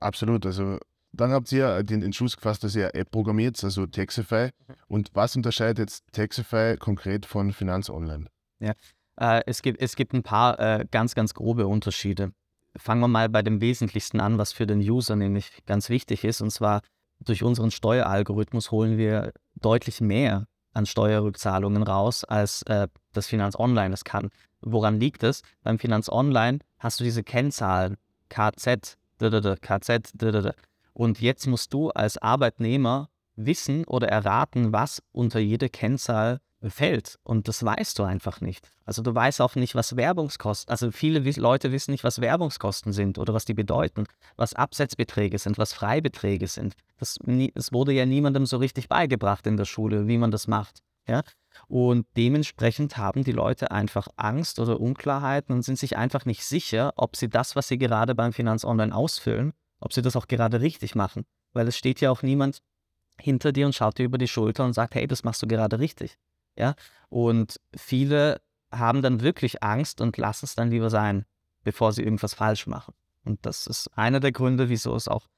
Absolut. 0.00 0.44
Also 0.44 0.78
dann 1.12 1.30
habt 1.30 1.50
ihr 1.52 1.82
den 1.82 2.02
Entschluss 2.02 2.36
gefasst, 2.36 2.64
dass 2.64 2.74
ihr 2.74 2.94
App 2.94 3.10
programmiert, 3.10 3.62
also 3.64 3.86
Taxify. 3.86 4.46
Mhm. 4.46 4.74
Und 4.88 5.10
was 5.14 5.36
unterscheidet 5.36 5.78
jetzt 5.78 6.04
Taxify 6.12 6.76
konkret 6.78 7.26
von 7.26 7.52
Finanz 7.52 7.88
Online? 7.88 8.26
Ja, 8.60 8.72
äh, 9.16 9.42
es, 9.46 9.62
gibt, 9.62 9.80
es 9.80 9.96
gibt 9.96 10.12
ein 10.12 10.22
paar 10.22 10.58
äh, 10.58 10.86
ganz, 10.90 11.14
ganz 11.14 11.34
grobe 11.34 11.66
Unterschiede 11.66 12.32
fangen 12.76 13.00
wir 13.00 13.08
mal 13.08 13.28
bei 13.28 13.42
dem 13.42 13.60
Wesentlichsten 13.60 14.20
an, 14.20 14.38
was 14.38 14.52
für 14.52 14.66
den 14.66 14.80
User 14.80 15.16
nämlich 15.16 15.50
ganz 15.66 15.88
wichtig 15.88 16.24
ist. 16.24 16.40
Und 16.40 16.50
zwar 16.50 16.82
durch 17.24 17.42
unseren 17.42 17.70
Steueralgorithmus 17.70 18.70
holen 18.70 18.98
wir 18.98 19.32
deutlich 19.54 20.00
mehr 20.00 20.46
an 20.72 20.86
Steuerrückzahlungen 20.86 21.82
raus, 21.82 22.24
als 22.24 22.62
äh, 22.62 22.88
das 23.12 23.26
Finanz 23.26 23.56
Online 23.58 23.94
es 23.94 24.04
kann. 24.04 24.30
Woran 24.60 24.98
liegt 24.98 25.22
es? 25.22 25.42
Beim 25.62 25.78
Finanz 25.78 26.08
Online 26.08 26.60
hast 26.78 27.00
du 27.00 27.04
diese 27.04 27.22
Kennzahlen 27.22 27.96
KZ, 28.28 28.96
KZ, 29.60 30.12
und 30.94 31.20
jetzt 31.20 31.46
musst 31.46 31.72
du 31.74 31.90
als 31.90 32.18
Arbeitnehmer 32.18 33.08
wissen 33.36 33.84
oder 33.84 34.08
erraten, 34.08 34.72
was 34.72 35.02
unter 35.12 35.38
jede 35.38 35.68
Kennzahl 35.68 36.40
fällt. 36.70 37.18
Und 37.24 37.48
das 37.48 37.64
weißt 37.64 37.98
du 37.98 38.04
einfach 38.04 38.40
nicht. 38.40 38.70
Also 38.84 39.02
du 39.02 39.14
weißt 39.14 39.40
auch 39.40 39.54
nicht, 39.54 39.74
was 39.74 39.96
Werbungskosten, 39.96 40.70
also 40.70 40.90
viele 40.90 41.18
Leute 41.40 41.72
wissen 41.72 41.90
nicht, 41.90 42.04
was 42.04 42.20
Werbungskosten 42.20 42.92
sind 42.92 43.18
oder 43.18 43.34
was 43.34 43.44
die 43.44 43.54
bedeuten, 43.54 44.04
was 44.36 44.54
Absetzbeträge 44.54 45.38
sind, 45.38 45.58
was 45.58 45.72
Freibeträge 45.72 46.46
sind. 46.46 46.74
Das, 46.98 47.18
das 47.54 47.72
wurde 47.72 47.92
ja 47.92 48.06
niemandem 48.06 48.46
so 48.46 48.56
richtig 48.58 48.88
beigebracht 48.88 49.46
in 49.46 49.56
der 49.56 49.64
Schule, 49.64 50.06
wie 50.06 50.18
man 50.18 50.30
das 50.30 50.46
macht. 50.48 50.82
Ja? 51.06 51.22
Und 51.68 52.06
dementsprechend 52.16 52.96
haben 52.96 53.24
die 53.24 53.32
Leute 53.32 53.70
einfach 53.70 54.08
Angst 54.16 54.58
oder 54.58 54.80
Unklarheiten 54.80 55.54
und 55.54 55.62
sind 55.62 55.78
sich 55.78 55.96
einfach 55.96 56.24
nicht 56.24 56.44
sicher, 56.44 56.92
ob 56.96 57.16
sie 57.16 57.28
das, 57.28 57.56
was 57.56 57.68
sie 57.68 57.78
gerade 57.78 58.14
beim 58.14 58.32
Finanz 58.32 58.64
Online 58.64 58.94
ausfüllen, 58.94 59.52
ob 59.80 59.92
sie 59.92 60.02
das 60.02 60.16
auch 60.16 60.28
gerade 60.28 60.60
richtig 60.60 60.94
machen. 60.94 61.24
Weil 61.52 61.68
es 61.68 61.76
steht 61.76 62.00
ja 62.00 62.10
auch 62.10 62.22
niemand 62.22 62.62
hinter 63.20 63.52
dir 63.52 63.66
und 63.66 63.74
schaut 63.74 63.98
dir 63.98 64.04
über 64.04 64.18
die 64.18 64.28
Schulter 64.28 64.64
und 64.64 64.72
sagt, 64.72 64.94
hey, 64.94 65.06
das 65.06 65.24
machst 65.24 65.42
du 65.42 65.46
gerade 65.46 65.78
richtig. 65.78 66.18
Ja? 66.56 66.74
Und 67.08 67.60
viele 67.76 68.40
haben 68.70 69.02
dann 69.02 69.20
wirklich 69.20 69.62
Angst 69.62 70.00
und 70.00 70.16
lassen 70.16 70.46
es 70.46 70.54
dann 70.54 70.70
lieber 70.70 70.90
sein, 70.90 71.24
bevor 71.62 71.92
sie 71.92 72.02
irgendwas 72.02 72.34
falsch 72.34 72.66
machen. 72.66 72.94
Und 73.24 73.44
das 73.46 73.66
ist 73.66 73.88
einer 73.96 74.20
der 74.20 74.32
Gründe, 74.32 74.68
wieso 74.68 74.94
es 74.94 75.08
auch, 75.08 75.28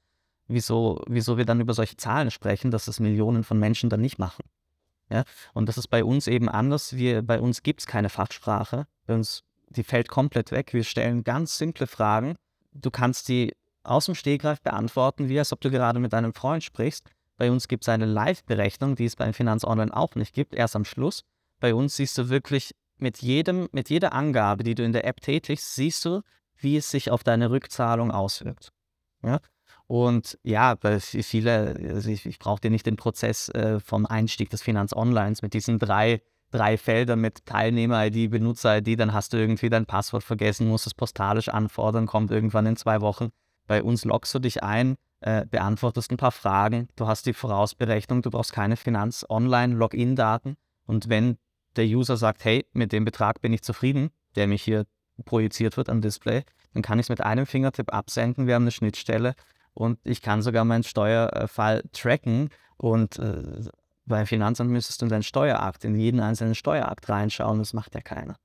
wieso, 0.47 1.03
wieso 1.09 1.37
wir 1.37 1.45
dann 1.45 1.61
über 1.61 1.75
solche 1.75 1.97
Zahlen 1.97 2.31
sprechen, 2.31 2.71
dass 2.71 2.89
es 2.89 3.01
Millionen 3.01 3.45
von 3.45 3.59
Menschen 3.59 3.91
dann 3.91 4.01
nicht 4.01 4.19
machen. 4.19 4.45
Ja? 5.11 5.25
Und 5.53 5.69
das 5.69 5.79
ist 5.79 5.89
bei 5.89 6.05
uns 6.05 6.27
eben 6.27 6.49
anders. 6.49 6.97
Wir, 6.97 7.23
bei 7.23 7.41
uns 7.41 7.63
gibt 7.63 7.81
es 7.81 7.87
keine 7.87 8.09
Fachsprache. 8.09 8.87
Bei 9.07 9.15
uns, 9.15 9.43
die 9.69 9.85
fällt 9.85 10.09
komplett 10.09 10.51
weg. 10.51 10.73
Wir 10.73 10.85
stellen 10.85 11.25
ganz 11.25 11.59
simple 11.59 11.87
Fragen. 11.87 12.37
Du 12.73 12.91
kannst 12.91 13.29
die 13.29 13.55
aus 13.83 14.07
dem 14.07 14.15
Stegreif 14.15 14.63
beantworten, 14.63 15.29
wie 15.29 15.39
als 15.39 15.53
ob 15.53 15.61
du 15.61 15.71
gerade 15.71 16.01
mit 16.01 16.15
einem 16.15 16.33
Freund 16.33 16.65
sprichst. 16.65 17.11
Bei 17.37 17.51
uns 17.51 17.69
gibt 17.69 17.85
es 17.85 17.89
eine 17.89 18.07
Live-Berechnung, 18.07 18.95
die 18.95 19.07
es 19.07 19.17
bei 19.17 19.33
Finanz 19.33 19.65
Online 19.65 19.95
auch 19.95 20.15
nicht 20.15 20.35
gibt, 20.35 20.55
erst 20.55 20.77
am 20.77 20.85
Schluss. 20.85 21.25
Bei 21.61 21.75
uns 21.75 21.97
siehst 21.97 22.17
du 22.19 22.29
wirklich 22.29 22.75
mit 22.99 23.19
jedem, 23.23 23.69
mit 23.73 23.91
jeder 23.91 24.13
Angabe, 24.13 24.63
die 24.65 24.75
du 24.75 24.85
in 24.85 24.93
der 24.93 25.07
App 25.07 25.21
tätigst, 25.21 25.75
siehst 25.75 26.05
du, 26.05 26.23
wie 26.57 26.77
es 26.77 26.91
sich 26.91 27.11
auf 27.11 27.25
deine 27.25 27.51
Rückzahlung 27.51 28.11
auswirkt. 28.11 28.71
Ja? 29.23 29.41
Und 29.87 30.39
ja, 30.43 30.77
bei 30.77 31.01
viele, 31.01 31.77
also 31.91 32.09
ich, 32.09 32.25
ich 32.25 32.39
brauche 32.39 32.61
dir 32.61 32.71
nicht 32.71 32.87
den 32.87 32.97
Prozess 32.97 33.49
äh, 33.51 33.81
vom 33.81 34.07
Einstieg 34.07 34.51
des 34.51 34.63
Finanz 34.63 34.95
Onlines 34.95 35.43
mit 35.43 35.53
diesen 35.53 35.79
drei, 35.79 36.23
drei 36.51 36.79
Feldern 36.79 37.21
mit 37.21 37.45
Teilnehmer-ID, 37.45 38.31
Benutzer-ID, 38.31 38.99
dann 38.99 39.13
hast 39.13 39.33
du 39.33 39.37
irgendwie 39.37 39.69
dein 39.69 39.87
Passwort 39.87 40.23
vergessen, 40.23 40.69
musst 40.69 40.87
es 40.87 40.95
postalisch 40.95 41.49
anfordern, 41.49 42.07
kommt 42.07 42.31
irgendwann 42.31 42.67
in 42.67 42.77
zwei 42.77 43.01
Wochen. 43.01 43.31
Bei 43.67 43.83
uns 43.83 44.05
loggst 44.05 44.35
du 44.35 44.39
dich 44.39 44.63
ein, 44.63 44.97
äh, 45.25 45.47
beantwortest 45.47 46.11
ein 46.11 46.19
paar 46.19 46.33
Fragen, 46.33 46.89
du 46.97 47.07
hast 47.07 47.25
die 47.25 47.33
Vorausberechnung, 47.33 48.21
du 48.21 48.31
brauchst 48.31 48.53
keine 48.53 48.77
Finanz-Online-Login-Daten. 48.77 50.57
Und 50.85 51.09
wenn 51.09 51.39
der 51.77 51.87
User 51.87 52.19
sagt, 52.19 52.45
hey, 52.45 52.67
mit 52.75 52.93
dem 52.93 53.07
Betrag 53.07 53.41
bin 53.41 53.53
ich 53.55 53.63
zufrieden, 53.63 54.11
der 54.37 54.47
mich 54.47 54.63
hier 54.63 54.85
projiziert 55.25 55.79
wird 55.79 55.89
am 55.89 56.03
Display, 56.03 56.45
dann 56.75 56.83
kann 56.83 56.99
ich 56.99 57.07
es 57.07 57.09
mit 57.09 57.23
einem 57.23 57.47
Fingertipp 57.47 57.95
absenden. 57.95 58.47
Wir 58.47 58.55
haben 58.55 58.65
eine 58.65 58.71
Schnittstelle 58.71 59.35
und 59.73 59.99
ich 60.05 60.21
kann 60.21 60.43
sogar 60.43 60.67
meinen 60.67 60.83
Steuerfall 60.83 61.85
tracken 61.93 62.51
und 62.77 63.19
äh, 63.19 63.65
beim 64.05 64.27
Finanzamt 64.27 64.71
müsstest 64.71 65.01
du 65.01 65.07
in 65.07 65.11
deinen 65.11 65.23
Steuerakt, 65.23 65.87
in 65.87 65.95
jeden 65.95 66.21
einzelnen 66.21 66.55
Steuerakt 66.55 67.09
reinschauen, 67.09 67.61
das 67.61 67.73
macht 67.73 67.95
ja 67.95 68.03
keiner. 68.03 68.37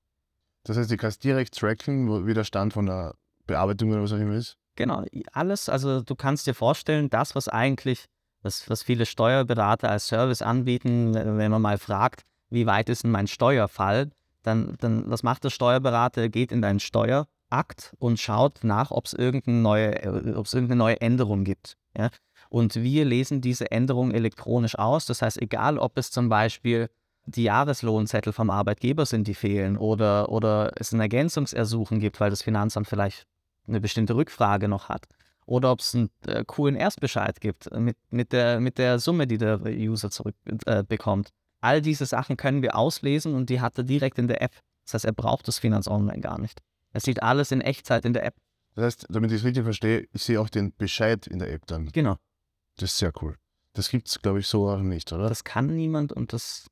Das 0.64 0.78
heißt, 0.78 0.90
du 0.90 0.96
kannst 0.96 1.24
direkt 1.24 1.54
tracken, 1.58 2.26
wie 2.26 2.32
der 2.32 2.44
Stand 2.44 2.72
von 2.72 2.86
der 2.86 3.16
Bearbeitung 3.46 3.90
oder 3.90 4.02
was 4.02 4.14
auch 4.14 4.18
immer 4.18 4.36
ist? 4.36 4.56
Genau, 4.80 5.04
alles, 5.32 5.68
also 5.68 6.00
du 6.00 6.14
kannst 6.14 6.46
dir 6.46 6.54
vorstellen, 6.54 7.10
das, 7.10 7.34
was 7.34 7.48
eigentlich, 7.48 8.06
was, 8.40 8.70
was 8.70 8.82
viele 8.82 9.04
Steuerberater 9.04 9.90
als 9.90 10.06
Service 10.06 10.40
anbieten, 10.40 11.12
wenn 11.14 11.50
man 11.50 11.60
mal 11.60 11.76
fragt, 11.76 12.22
wie 12.48 12.64
weit 12.64 12.88
ist 12.88 13.04
denn 13.04 13.10
mein 13.10 13.26
Steuerfall, 13.26 14.10
dann, 14.42 14.76
dann 14.80 15.04
was 15.10 15.22
macht 15.22 15.44
der 15.44 15.50
Steuerberater? 15.50 16.22
Er 16.22 16.28
geht 16.30 16.50
in 16.50 16.62
deinen 16.62 16.80
Steuerakt 16.80 17.94
und 17.98 18.18
schaut 18.18 18.60
nach, 18.62 18.90
ob 18.90 19.04
es 19.04 19.12
irgendeine 19.12 19.58
neue, 19.58 20.02
äh, 20.02 20.06
irgendeine 20.06 20.76
neue 20.76 21.00
Änderung 21.02 21.44
gibt. 21.44 21.76
Ja? 21.94 22.08
Und 22.48 22.76
wir 22.76 23.04
lesen 23.04 23.42
diese 23.42 23.70
Änderung 23.70 24.12
elektronisch 24.12 24.78
aus. 24.78 25.04
Das 25.04 25.20
heißt, 25.20 25.42
egal 25.42 25.78
ob 25.78 25.98
es 25.98 26.10
zum 26.10 26.30
Beispiel 26.30 26.88
die 27.26 27.42
Jahreslohnzettel 27.42 28.32
vom 28.32 28.48
Arbeitgeber 28.48 29.04
sind, 29.04 29.28
die 29.28 29.34
fehlen, 29.34 29.76
oder, 29.76 30.30
oder 30.30 30.72
es 30.76 30.92
ein 30.92 31.00
Ergänzungsersuchen 31.00 32.00
gibt, 32.00 32.18
weil 32.18 32.30
das 32.30 32.42
Finanzamt 32.42 32.88
vielleicht 32.88 33.26
eine 33.70 33.80
bestimmte 33.80 34.14
Rückfrage 34.14 34.68
noch 34.68 34.88
hat. 34.88 35.06
Oder 35.46 35.72
ob 35.72 35.80
es 35.80 35.94
einen 35.94 36.10
äh, 36.26 36.44
coolen 36.46 36.76
Erstbescheid 36.76 37.40
gibt 37.40 37.70
mit, 37.76 37.96
mit, 38.10 38.32
der, 38.32 38.60
mit 38.60 38.78
der 38.78 38.98
Summe, 38.98 39.26
die 39.26 39.38
der 39.38 39.60
User 39.64 40.10
zurückbekommt. 40.10 41.28
Äh, 41.28 41.32
All 41.62 41.82
diese 41.82 42.06
Sachen 42.06 42.36
können 42.36 42.62
wir 42.62 42.74
auslesen 42.76 43.34
und 43.34 43.50
die 43.50 43.60
hat 43.60 43.76
er 43.76 43.84
direkt 43.84 44.18
in 44.18 44.28
der 44.28 44.42
App. 44.42 44.52
Das 44.84 44.94
heißt, 44.94 45.04
er 45.04 45.12
braucht 45.12 45.46
das 45.46 45.58
Finanz 45.58 45.88
Online 45.88 46.20
gar 46.20 46.38
nicht. 46.38 46.60
Er 46.92 47.00
sieht 47.00 47.22
alles 47.22 47.52
in 47.52 47.60
Echtzeit 47.60 48.04
in 48.04 48.12
der 48.12 48.24
App. 48.24 48.34
Das 48.74 48.84
heißt, 48.84 49.06
damit 49.10 49.30
ich 49.30 49.38
es 49.38 49.44
richtig 49.44 49.64
verstehe, 49.64 50.08
ich 50.12 50.22
sehe 50.22 50.40
auch 50.40 50.48
den 50.48 50.74
Bescheid 50.74 51.26
in 51.26 51.38
der 51.38 51.52
App 51.52 51.66
dann. 51.66 51.86
Genau. 51.86 52.16
Das 52.76 52.92
ist 52.92 52.98
sehr 52.98 53.12
cool. 53.20 53.36
Das 53.74 53.90
gibt 53.90 54.08
es, 54.08 54.20
glaube 54.20 54.40
ich, 54.40 54.46
so 54.46 54.68
auch 54.68 54.78
nicht, 54.78 55.12
oder? 55.12 55.28
Das 55.28 55.44
kann 55.44 55.66
niemand 55.66 56.12
und 56.12 56.32
das 56.32 56.66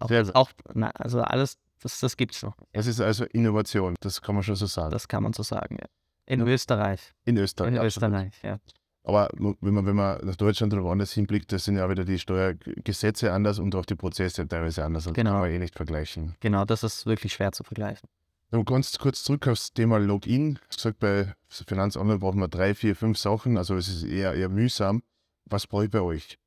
auch, 0.00 0.10
auch 0.34 0.50
na, 0.74 0.90
also 0.90 1.20
alles, 1.20 1.58
das, 1.80 2.00
das 2.00 2.16
gibt 2.16 2.34
es 2.34 2.42
noch. 2.42 2.56
Es 2.72 2.86
ist 2.86 3.00
also 3.00 3.24
Innovation, 3.26 3.94
das 4.00 4.20
kann 4.20 4.34
man 4.34 4.42
schon 4.42 4.56
so 4.56 4.66
sagen. 4.66 4.90
Das 4.90 5.08
kann 5.08 5.22
man 5.22 5.32
so 5.32 5.42
sagen, 5.42 5.78
ja. 5.80 5.86
In 6.26 6.40
ja. 6.40 6.46
Österreich. 6.46 7.12
In 7.24 7.36
Österreich. 7.36 7.74
In 7.74 7.82
Österreich, 7.82 8.42
ja. 8.42 8.58
Aber 9.06 9.28
wenn 9.36 9.74
man, 9.74 9.84
wenn 9.84 9.96
man 9.96 10.24
nach 10.24 10.36
Deutschland 10.36 10.72
oder 10.72 10.82
woanders 10.82 11.12
hinblickt, 11.12 11.52
da 11.52 11.58
sind 11.58 11.76
ja 11.76 11.88
wieder 11.90 12.06
die 12.06 12.18
Steuergesetze 12.18 13.32
anders 13.32 13.58
und 13.58 13.74
auch 13.74 13.84
die 13.84 13.96
Prozesse 13.96 14.48
teilweise 14.48 14.82
anders. 14.82 15.06
Und 15.06 15.12
genau. 15.12 15.32
kann 15.32 15.40
man 15.40 15.50
eh 15.50 15.58
nicht 15.58 15.76
vergleichen. 15.76 16.34
Genau, 16.40 16.64
das 16.64 16.82
ist 16.82 17.04
wirklich 17.04 17.34
schwer 17.34 17.52
zu 17.52 17.64
vergleichen. 17.64 18.08
Dann 18.50 18.64
ganz 18.64 18.98
kurz 18.98 19.22
zurück 19.22 19.46
aufs 19.46 19.74
Thema 19.74 19.98
Login. 19.98 20.58
Hast 20.68 20.76
gesagt, 20.76 21.00
bei 21.00 21.34
Finanz 21.48 21.96
Online 21.96 22.18
braucht 22.18 22.36
man 22.36 22.48
drei, 22.48 22.74
vier, 22.74 22.96
fünf 22.96 23.18
Sachen. 23.18 23.58
Also 23.58 23.76
es 23.76 23.88
ist 23.88 24.04
eher, 24.04 24.32
eher 24.32 24.48
mühsam. 24.48 25.02
Was 25.44 25.66
brauche 25.66 25.84
ich 25.84 25.90
bei 25.90 26.00
euch? 26.00 26.38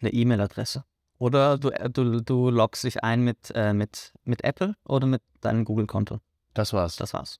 Eine 0.00 0.12
E-Mail-Adresse. 0.12 0.84
Oder 1.18 1.58
du, 1.58 1.68
äh, 1.68 1.90
du, 1.90 2.22
du 2.22 2.50
loggst 2.50 2.82
dich 2.82 3.04
ein 3.04 3.22
mit, 3.22 3.52
äh, 3.54 3.72
mit, 3.72 4.14
mit 4.24 4.42
Apple 4.42 4.74
oder 4.84 5.06
mit 5.06 5.22
deinem 5.42 5.64
Google-Konto. 5.64 6.18
Das 6.54 6.72
war's. 6.72 6.96
Das 6.96 7.12
war's. 7.12 7.38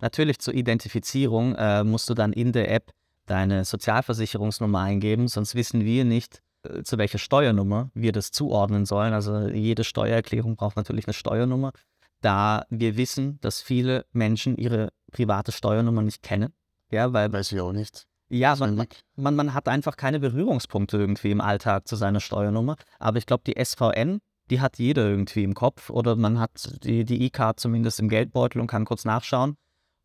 Natürlich 0.00 0.38
zur 0.38 0.54
Identifizierung 0.54 1.54
äh, 1.56 1.84
musst 1.84 2.08
du 2.08 2.14
dann 2.14 2.32
in 2.32 2.52
der 2.52 2.70
App 2.70 2.92
deine 3.26 3.64
Sozialversicherungsnummer 3.64 4.80
eingeben, 4.80 5.28
sonst 5.28 5.54
wissen 5.54 5.84
wir 5.84 6.04
nicht, 6.04 6.42
äh, 6.62 6.82
zu 6.82 6.98
welcher 6.98 7.18
Steuernummer 7.18 7.90
wir 7.94 8.12
das 8.12 8.32
zuordnen 8.32 8.86
sollen. 8.86 9.12
Also 9.12 9.48
jede 9.48 9.84
Steuererklärung 9.84 10.56
braucht 10.56 10.76
natürlich 10.76 11.06
eine 11.06 11.14
Steuernummer, 11.14 11.72
da 12.20 12.64
wir 12.70 12.96
wissen, 12.96 13.38
dass 13.40 13.62
viele 13.62 14.04
Menschen 14.12 14.56
ihre 14.56 14.90
private 15.12 15.52
Steuernummer 15.52 16.02
nicht 16.02 16.22
kennen. 16.22 16.52
Ja, 16.90 17.12
weil 17.12 17.32
Weiß 17.32 17.52
ich 17.52 17.60
auch 17.60 17.72
nicht. 17.72 18.06
ja, 18.28 18.56
man, 18.56 18.86
man, 19.16 19.36
man 19.36 19.54
hat 19.54 19.68
einfach 19.68 19.96
keine 19.96 20.18
Berührungspunkte 20.18 20.96
irgendwie 20.96 21.30
im 21.30 21.40
Alltag 21.40 21.86
zu 21.86 21.96
seiner 21.96 22.20
Steuernummer. 22.20 22.76
Aber 22.98 23.18
ich 23.18 23.26
glaube, 23.26 23.44
die 23.46 23.62
SVN, 23.62 24.20
die 24.50 24.60
hat 24.60 24.78
jeder 24.78 25.08
irgendwie 25.08 25.44
im 25.44 25.54
Kopf 25.54 25.88
oder 25.88 26.16
man 26.16 26.40
hat 26.40 26.50
die, 26.82 27.04
die 27.04 27.22
E-Card 27.22 27.60
zumindest 27.60 28.00
im 28.00 28.08
Geldbeutel 28.08 28.60
und 28.60 28.66
kann 28.66 28.84
kurz 28.84 29.04
nachschauen. 29.04 29.56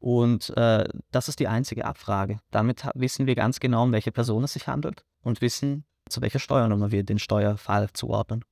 Und 0.05 0.55
äh, 0.55 0.87
das 1.09 1.29
ist 1.29 1.39
die 1.39 1.47
einzige 1.47 1.85
Abfrage. 1.85 2.39
Damit 2.51 2.87
wissen 2.93 3.25
wir 3.25 3.33
ganz 3.33 3.59
genau, 3.59 3.81
um 3.85 3.91
welche 3.91 4.11
Person 4.11 4.43
es 4.43 4.53
sich 4.53 4.67
handelt 4.67 5.03
und 5.23 5.41
wissen, 5.41 5.83
zu 6.07 6.21
welcher 6.21 6.37
Steuernummer 6.37 6.91
wir 6.91 7.03
den 7.03 7.17
Steuerfall 7.17 7.89
zuordnen. 7.91 8.45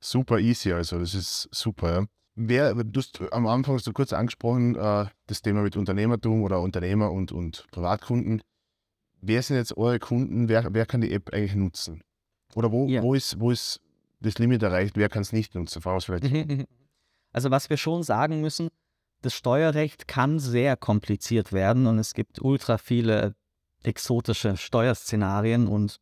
Super 0.00 0.38
easy, 0.38 0.72
also 0.72 0.98
das 0.98 1.12
ist 1.12 1.50
super. 1.52 2.00
Ja. 2.00 2.06
Wer, 2.36 2.74
du 2.74 2.98
hast 2.98 3.20
am 3.30 3.46
Anfang 3.46 3.78
so 3.78 3.92
kurz 3.92 4.14
angesprochen, 4.14 4.74
äh, 4.74 5.04
das 5.26 5.42
Thema 5.42 5.60
mit 5.60 5.76
Unternehmertum 5.76 6.42
oder 6.42 6.62
Unternehmer 6.62 7.12
und, 7.12 7.30
und 7.30 7.66
Privatkunden. 7.72 8.40
Wer 9.20 9.42
sind 9.42 9.56
jetzt 9.56 9.76
eure 9.76 9.98
Kunden? 9.98 10.48
Wer, 10.48 10.72
wer 10.72 10.86
kann 10.86 11.02
die 11.02 11.12
App 11.12 11.30
eigentlich 11.34 11.56
nutzen? 11.56 12.00
Oder 12.54 12.72
wo, 12.72 12.86
Ja. 12.86 13.02
wo, 13.02 13.12
ist, 13.12 13.38
wo 13.38 13.50
ist 13.50 13.82
das 14.20 14.38
Limit 14.38 14.62
erreicht? 14.62 14.96
Wer 14.96 15.10
kann 15.10 15.20
es 15.20 15.34
nicht 15.34 15.54
nutzen? 15.54 15.82
Also 17.32 17.50
was 17.50 17.68
wir 17.68 17.76
schon 17.76 18.02
sagen 18.02 18.40
müssen, 18.40 18.70
das 19.26 19.34
Steuerrecht 19.34 20.06
kann 20.06 20.38
sehr 20.38 20.76
kompliziert 20.76 21.52
werden 21.52 21.88
und 21.88 21.98
es 21.98 22.14
gibt 22.14 22.40
ultra 22.40 22.78
viele 22.78 23.34
exotische 23.82 24.56
Steuerszenarien 24.56 25.66
und 25.66 25.98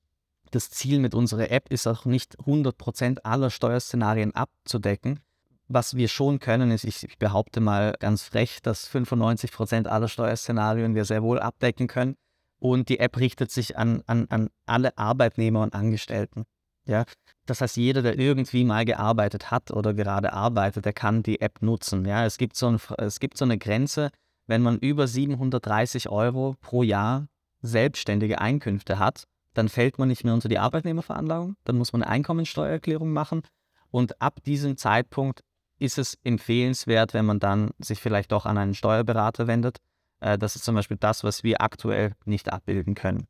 das 0.51 0.69
Ziel 0.69 1.01
mit 1.01 1.15
unserer 1.15 1.51
App 1.51 1.71
ist 1.71 1.87
auch 1.87 2.05
nicht 2.05 2.39
100% 2.41 3.21
aller 3.25 3.49
Steuerszenarien 3.49 4.35
abzudecken. 4.35 5.21
Was 5.69 5.97
wir 5.97 6.09
schon 6.09 6.39
können, 6.39 6.71
ist, 6.71 6.85
ich, 6.85 7.19
behaupte 7.19 7.61
mal 7.61 7.95
ganz 7.99 8.25
frech, 8.25 8.61
dass 8.61 8.91
95% 8.91 9.87
aller 9.87 10.09
Steuerszenarien 10.09 10.95
wir 10.95 11.07
sehr 11.07 11.23
wohl 11.23 11.41
abdecken 11.41 11.87
können. 11.87 12.17
Und 12.59 12.91
die 12.91 12.99
App 12.99 13.17
richtet 13.17 13.51
sich 13.51 13.79
an, 13.79 14.03
an, 14.07 14.27
an 14.29 14.51
alle 14.67 14.99
Arbeitnehmer 14.99 15.63
und 15.63 15.75
Angestellten. 15.75 16.45
Ja? 16.87 17.05
Das 17.47 17.61
heißt, 17.61 17.77
jeder, 17.77 18.03
der 18.03 18.19
irgendwie 18.19 18.65
mal 18.65 18.85
gearbeitet 18.85 19.51
hat 19.51 19.71
oder 19.71 19.95
gerade 19.95 20.33
arbeitet, 20.33 20.85
der 20.85 20.93
kann 20.93 21.23
die 21.23 21.41
App 21.41 21.63
nutzen. 21.63 22.05
Ja? 22.05 22.25
Es, 22.25 22.39
gibt 22.39 22.57
so 22.57 22.69
ein, 22.69 22.79
es 22.99 23.21
gibt 23.21 23.37
so 23.37 23.45
eine 23.45 23.59
Grenze, 23.59 24.11
wenn 24.47 24.63
man 24.63 24.79
über 24.79 25.07
730 25.07 26.09
Euro 26.09 26.57
pro 26.61 26.83
Jahr 26.83 27.27
selbstständige 27.63 28.41
Einkünfte 28.41 28.99
hat, 28.99 29.25
dann 29.55 29.69
fällt 29.69 29.99
man 29.99 30.09
nicht 30.09 30.25
mehr 30.25 30.35
unter 30.35 30.49
die 30.49 30.59
Arbeitnehmerveranlagung, 30.59 31.57
dann 31.65 31.79
muss 31.79 31.93
man 31.93 32.03
eine 32.03 32.11
Einkommensteuererklärung 32.11 33.11
machen 33.11 33.43
und 33.91 34.21
ab 34.21 34.43
diesem 34.45 34.77
Zeitpunkt 34.77 35.43
ist 35.79 35.99
es 35.99 36.19
empfehlenswert, 36.25 37.15
wenn 37.15 37.25
man 37.25 37.41
dann 37.41 37.71
sich 37.79 38.01
vielleicht 38.01 38.33
doch 38.33 38.47
an 38.47 38.59
einen 38.59 38.75
Steuerberater 38.75 39.47
wendet. 39.47 39.79
Äh, 40.21 40.39
Das 40.39 40.57
ist 40.57 40.65
zum 40.65 40.75
Beispiel 40.75 40.97
das, 40.97 41.25
was 41.25 41.45
wir 41.45 41.61
aktuell 41.61 42.15
nicht 42.25 42.53
abbilden 42.53 42.95
können. 42.95 43.27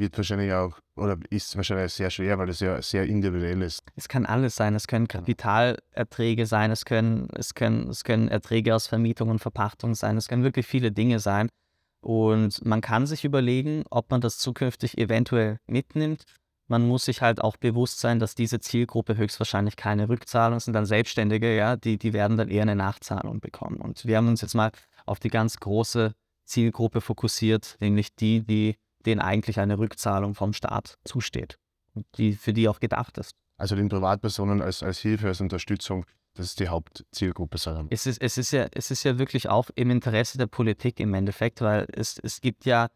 Wird 0.00 0.16
wahrscheinlich 0.16 0.50
auch, 0.54 0.78
oder 0.96 1.18
ist 1.28 1.54
wahrscheinlich 1.56 1.92
sehr 1.92 2.08
schwer, 2.08 2.38
weil 2.38 2.48
es 2.48 2.60
ja 2.60 2.80
sehr 2.80 3.04
individuell 3.04 3.60
ist. 3.60 3.82
Es 3.96 4.08
kann 4.08 4.24
alles 4.24 4.56
sein. 4.56 4.74
Es 4.74 4.86
können 4.86 5.06
Kapitalerträge 5.06 6.46
sein, 6.46 6.70
es 6.70 6.86
können, 6.86 7.28
es 7.34 7.52
können, 7.52 7.90
es 7.90 8.02
können 8.02 8.28
Erträge 8.28 8.74
aus 8.74 8.86
Vermietung 8.86 9.28
und 9.28 9.40
Verpachtung 9.40 9.94
sein, 9.94 10.16
es 10.16 10.26
können 10.26 10.42
wirklich 10.42 10.66
viele 10.66 10.90
Dinge 10.90 11.18
sein. 11.18 11.50
Und 12.00 12.64
man 12.64 12.80
kann 12.80 13.06
sich 13.06 13.26
überlegen, 13.26 13.84
ob 13.90 14.10
man 14.10 14.22
das 14.22 14.38
zukünftig 14.38 14.96
eventuell 14.96 15.58
mitnimmt. 15.66 16.24
Man 16.66 16.88
muss 16.88 17.04
sich 17.04 17.20
halt 17.20 17.42
auch 17.42 17.58
bewusst 17.58 18.00
sein, 18.00 18.18
dass 18.18 18.34
diese 18.34 18.58
Zielgruppe 18.58 19.18
höchstwahrscheinlich 19.18 19.76
keine 19.76 20.08
Rückzahlung 20.08 20.60
sind, 20.60 20.72
dann 20.72 20.86
Selbstständige, 20.86 21.54
ja, 21.54 21.76
die, 21.76 21.98
die 21.98 22.14
werden 22.14 22.38
dann 22.38 22.48
eher 22.48 22.62
eine 22.62 22.74
Nachzahlung 22.74 23.40
bekommen. 23.40 23.76
Und 23.76 24.06
wir 24.06 24.16
haben 24.16 24.28
uns 24.28 24.40
jetzt 24.40 24.54
mal 24.54 24.70
auf 25.04 25.20
die 25.20 25.28
ganz 25.28 25.58
große 25.58 26.14
Zielgruppe 26.46 27.02
fokussiert, 27.02 27.76
nämlich 27.80 28.14
die, 28.14 28.40
die 28.46 28.76
denen 29.06 29.20
eigentlich 29.20 29.58
eine 29.58 29.78
Rückzahlung 29.78 30.34
vom 30.34 30.52
Staat 30.52 30.98
zusteht 31.04 31.58
die 32.16 32.32
für 32.32 32.52
die 32.52 32.68
auch 32.68 32.80
gedacht 32.80 33.18
ist. 33.18 33.34
Also 33.56 33.76
den 33.76 33.88
Privatpersonen 33.88 34.62
als, 34.62 34.82
als 34.82 34.98
Hilfe, 34.98 35.28
als 35.28 35.40
Unterstützung, 35.40 36.06
das 36.34 36.46
ist 36.46 36.60
die 36.60 36.68
Hauptzielgruppe, 36.68 37.58
sagen. 37.58 37.88
Es 37.90 38.06
ist, 38.06 38.22
es, 38.22 38.38
ist 38.38 38.52
ja, 38.52 38.66
es 38.72 38.90
ist 38.90 39.04
ja 39.04 39.18
wirklich 39.18 39.48
auch 39.48 39.68
im 39.74 39.90
Interesse 39.90 40.38
der 40.38 40.46
Politik 40.46 41.00
im 41.00 41.12
Endeffekt, 41.14 41.60
weil 41.60 41.86
es, 41.92 42.18
es 42.22 42.40
gibt 42.40 42.64
ja 42.64 42.88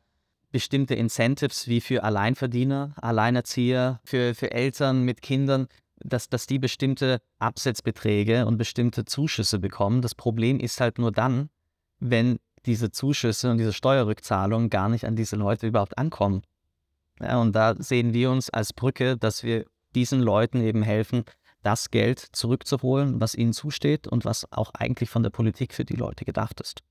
bestimmte 0.53 0.95
Incentives 0.95 1.67
wie 1.69 1.81
für 1.81 2.05
Alleinverdiener, 2.05 2.95
Alleinerzieher, 2.97 4.01
für, 4.05 4.35
für 4.35 4.53
Eltern 4.53 5.03
mit 5.03 5.21
Kindern, 5.21 5.67
dass, 5.97 6.29
dass 6.29 6.47
die 6.47 6.59
bestimmte 6.59 7.21
Absetzbeträge 7.39 8.47
und 8.47 8.57
bestimmte 8.57 9.05
Zuschüsse 9.05 9.59
bekommen. 9.59 10.01
Das 10.01 10.15
Problem 10.15 10.61
ist 10.61 10.81
halt 10.81 10.99
nur 10.99 11.13
dann, 11.13 11.51
wenn 11.99 12.39
diese 12.67 12.91
Zuschüsse 12.91 13.51
und 13.51 13.59
diese 13.59 13.73
Steuerrückzahlungen 13.73 14.71
gar 14.71 14.89
nicht 14.89 15.05
an 15.05 15.17
diese 15.17 15.37
Leute 15.37 15.67
überhaupt 15.67 15.99
ankommen. 15.99 16.43
Ja, 17.21 17.41
und 17.41 17.55
da 17.55 17.75
sehen 17.79 18.13
wir 18.13 18.31
uns 18.31 18.51
als 18.51 18.73
Brücke, 18.73 19.17
dass 19.17 19.43
wir 19.43 19.67
diesen 19.95 20.21
Leuten 20.21 20.61
eben 20.61 20.83
helfen, 20.83 21.25
das 21.63 21.91
Geld 21.91 22.19
zurückzuholen, 22.19 23.21
was 23.21 23.35
ihnen 23.35 23.53
zusteht 23.53 24.07
und 24.07 24.25
was 24.25 24.51
auch 24.53 24.73
eigentlich 24.75 25.11
von 25.11 25.23
der 25.23 25.31
Politik 25.31 25.73
für 25.73 25.85
die 25.85 25.97
Leute 25.97 26.25
gedacht 26.25 26.61
ist. 26.61 26.83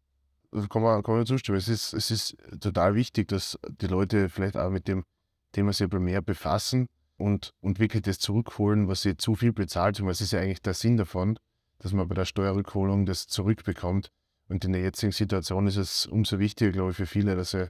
Also 0.51 0.67
kann 0.67 0.81
man, 0.81 1.03
kann 1.03 1.15
man 1.15 1.25
zustimmen. 1.25 1.57
Es 1.57 1.67
ist, 1.67 1.93
es 1.93 2.11
ist 2.11 2.37
total 2.59 2.95
wichtig, 2.95 3.27
dass 3.27 3.57
die 3.81 3.87
Leute 3.87 4.29
vielleicht 4.29 4.57
auch 4.57 4.69
mit 4.69 4.87
dem 4.87 5.03
Thema 5.51 5.73
sich 5.73 5.91
mehr 5.91 6.21
befassen 6.21 6.87
und, 7.17 7.53
und 7.61 7.79
wirklich 7.79 8.03
das 8.03 8.19
zurückholen, 8.19 8.87
was 8.87 9.01
sie 9.01 9.17
zu 9.17 9.35
viel 9.35 9.53
bezahlt 9.53 9.99
haben. 9.99 10.07
Das 10.07 10.21
ist 10.21 10.31
ja 10.31 10.39
eigentlich 10.39 10.61
der 10.61 10.73
Sinn 10.73 10.97
davon, 10.97 11.37
dass 11.79 11.93
man 11.93 12.07
bei 12.07 12.15
der 12.15 12.25
Steuerrückholung 12.25 13.05
das 13.05 13.27
zurückbekommt. 13.27 14.11
Und 14.53 14.63
in 14.65 14.73
der 14.73 14.83
jetzigen 14.83 15.11
Situation 15.11 15.65
ist 15.65 15.77
es 15.77 16.05
umso 16.05 16.37
wichtiger, 16.37 16.71
glaube 16.71 16.91
ich, 16.91 16.97
für 16.97 17.07
viele, 17.07 17.35
dass 17.35 17.51
sie 17.51 17.69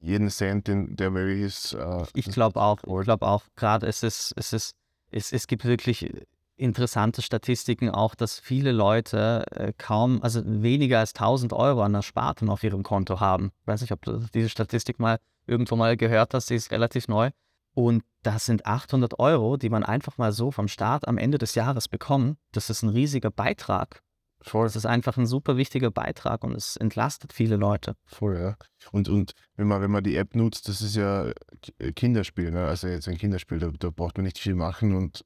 jeden 0.00 0.30
Cent, 0.30 0.68
den, 0.68 0.94
der 0.94 1.10
möglich 1.10 1.40
ist, 1.40 1.72
äh, 1.74 2.04
Ich 2.14 2.26
glaube 2.26 2.62
auch, 2.62 2.78
ich 2.84 3.04
glaube 3.04 3.26
auch, 3.26 3.42
gerade 3.56 3.88
es 3.88 4.04
ist, 4.04 4.32
es 4.36 4.52
ist, 4.52 4.76
es, 5.10 5.32
es 5.32 5.48
gibt 5.48 5.64
wirklich 5.64 6.08
interessante 6.54 7.22
Statistiken 7.22 7.90
auch, 7.90 8.14
dass 8.14 8.38
viele 8.38 8.70
Leute 8.70 9.44
äh, 9.50 9.72
kaum, 9.76 10.22
also 10.22 10.42
weniger 10.44 11.00
als 11.00 11.12
1000 11.12 11.52
Euro 11.52 11.82
an 11.82 11.94
Ersparten 11.94 12.50
auf 12.50 12.62
ihrem 12.62 12.84
Konto 12.84 13.18
haben. 13.18 13.50
Ich 13.62 13.66
weiß 13.66 13.80
nicht, 13.80 13.92
ob 13.92 14.02
du 14.02 14.24
diese 14.32 14.48
Statistik 14.48 15.00
mal 15.00 15.18
irgendwo 15.48 15.74
mal 15.74 15.96
gehört 15.96 16.34
hast, 16.34 16.50
die 16.50 16.54
ist 16.54 16.70
relativ 16.70 17.08
neu. 17.08 17.30
Und 17.74 18.04
das 18.22 18.46
sind 18.46 18.64
800 18.64 19.18
Euro, 19.18 19.56
die 19.56 19.70
man 19.70 19.82
einfach 19.82 20.18
mal 20.18 20.30
so 20.30 20.52
vom 20.52 20.68
Staat 20.68 21.08
am 21.08 21.18
Ende 21.18 21.38
des 21.38 21.56
Jahres 21.56 21.88
bekommt. 21.88 22.38
Das 22.52 22.70
ist 22.70 22.82
ein 22.82 22.90
riesiger 22.90 23.32
Beitrag. 23.32 24.04
Voll. 24.42 24.66
Das 24.66 24.76
ist 24.76 24.86
einfach 24.86 25.16
ein 25.16 25.26
super 25.26 25.56
wichtiger 25.56 25.90
Beitrag 25.90 26.44
und 26.44 26.54
es 26.54 26.76
entlastet 26.76 27.32
viele 27.32 27.56
Leute. 27.56 27.94
Voll, 28.06 28.38
ja. 28.38 28.56
Und, 28.90 29.08
und 29.08 29.32
wenn, 29.56 29.68
man, 29.68 29.80
wenn 29.80 29.90
man 29.90 30.02
die 30.02 30.16
App 30.16 30.34
nutzt, 30.34 30.68
das 30.68 30.82
ist 30.82 30.96
ja 30.96 31.32
K- 31.62 31.92
Kinderspiel, 31.92 32.50
ne? 32.50 32.66
also 32.66 32.88
jetzt 32.88 33.08
ein 33.08 33.18
Kinderspiel, 33.18 33.58
da, 33.58 33.70
da 33.78 33.90
braucht 33.90 34.16
man 34.18 34.24
nicht 34.24 34.38
viel 34.38 34.54
machen 34.54 34.94
und 34.94 35.24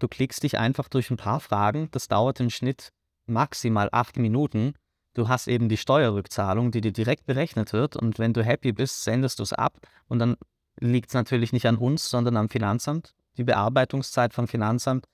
Du 0.00 0.06
klickst 0.06 0.44
dich 0.44 0.58
einfach 0.58 0.88
durch 0.88 1.10
ein 1.10 1.16
paar 1.16 1.40
Fragen. 1.40 1.88
Das 1.90 2.06
dauert 2.06 2.38
im 2.38 2.50
Schnitt 2.50 2.90
maximal 3.26 3.88
acht 3.92 4.16
Minuten. 4.16 4.74
Du 5.14 5.28
hast 5.28 5.48
eben 5.48 5.68
die 5.68 5.76
Steuerrückzahlung, 5.76 6.70
die 6.70 6.80
dir 6.80 6.92
direkt 6.92 7.26
berechnet 7.26 7.72
wird. 7.72 7.96
Und 7.96 8.18
wenn 8.20 8.32
du 8.32 8.44
happy 8.44 8.72
bist, 8.72 9.02
sendest 9.02 9.40
du 9.40 9.42
es 9.42 9.52
ab. 9.52 9.78
Und 10.06 10.20
dann 10.20 10.36
liegt 10.78 11.08
es 11.08 11.14
natürlich 11.14 11.52
nicht 11.52 11.66
an 11.66 11.76
uns, 11.76 12.08
sondern 12.08 12.36
am 12.36 12.48
Finanzamt. 12.48 13.14
Die 13.36 13.44
Bearbeitungszeit 13.44 14.32
vom 14.32 14.46
Finanzamt 14.46 15.06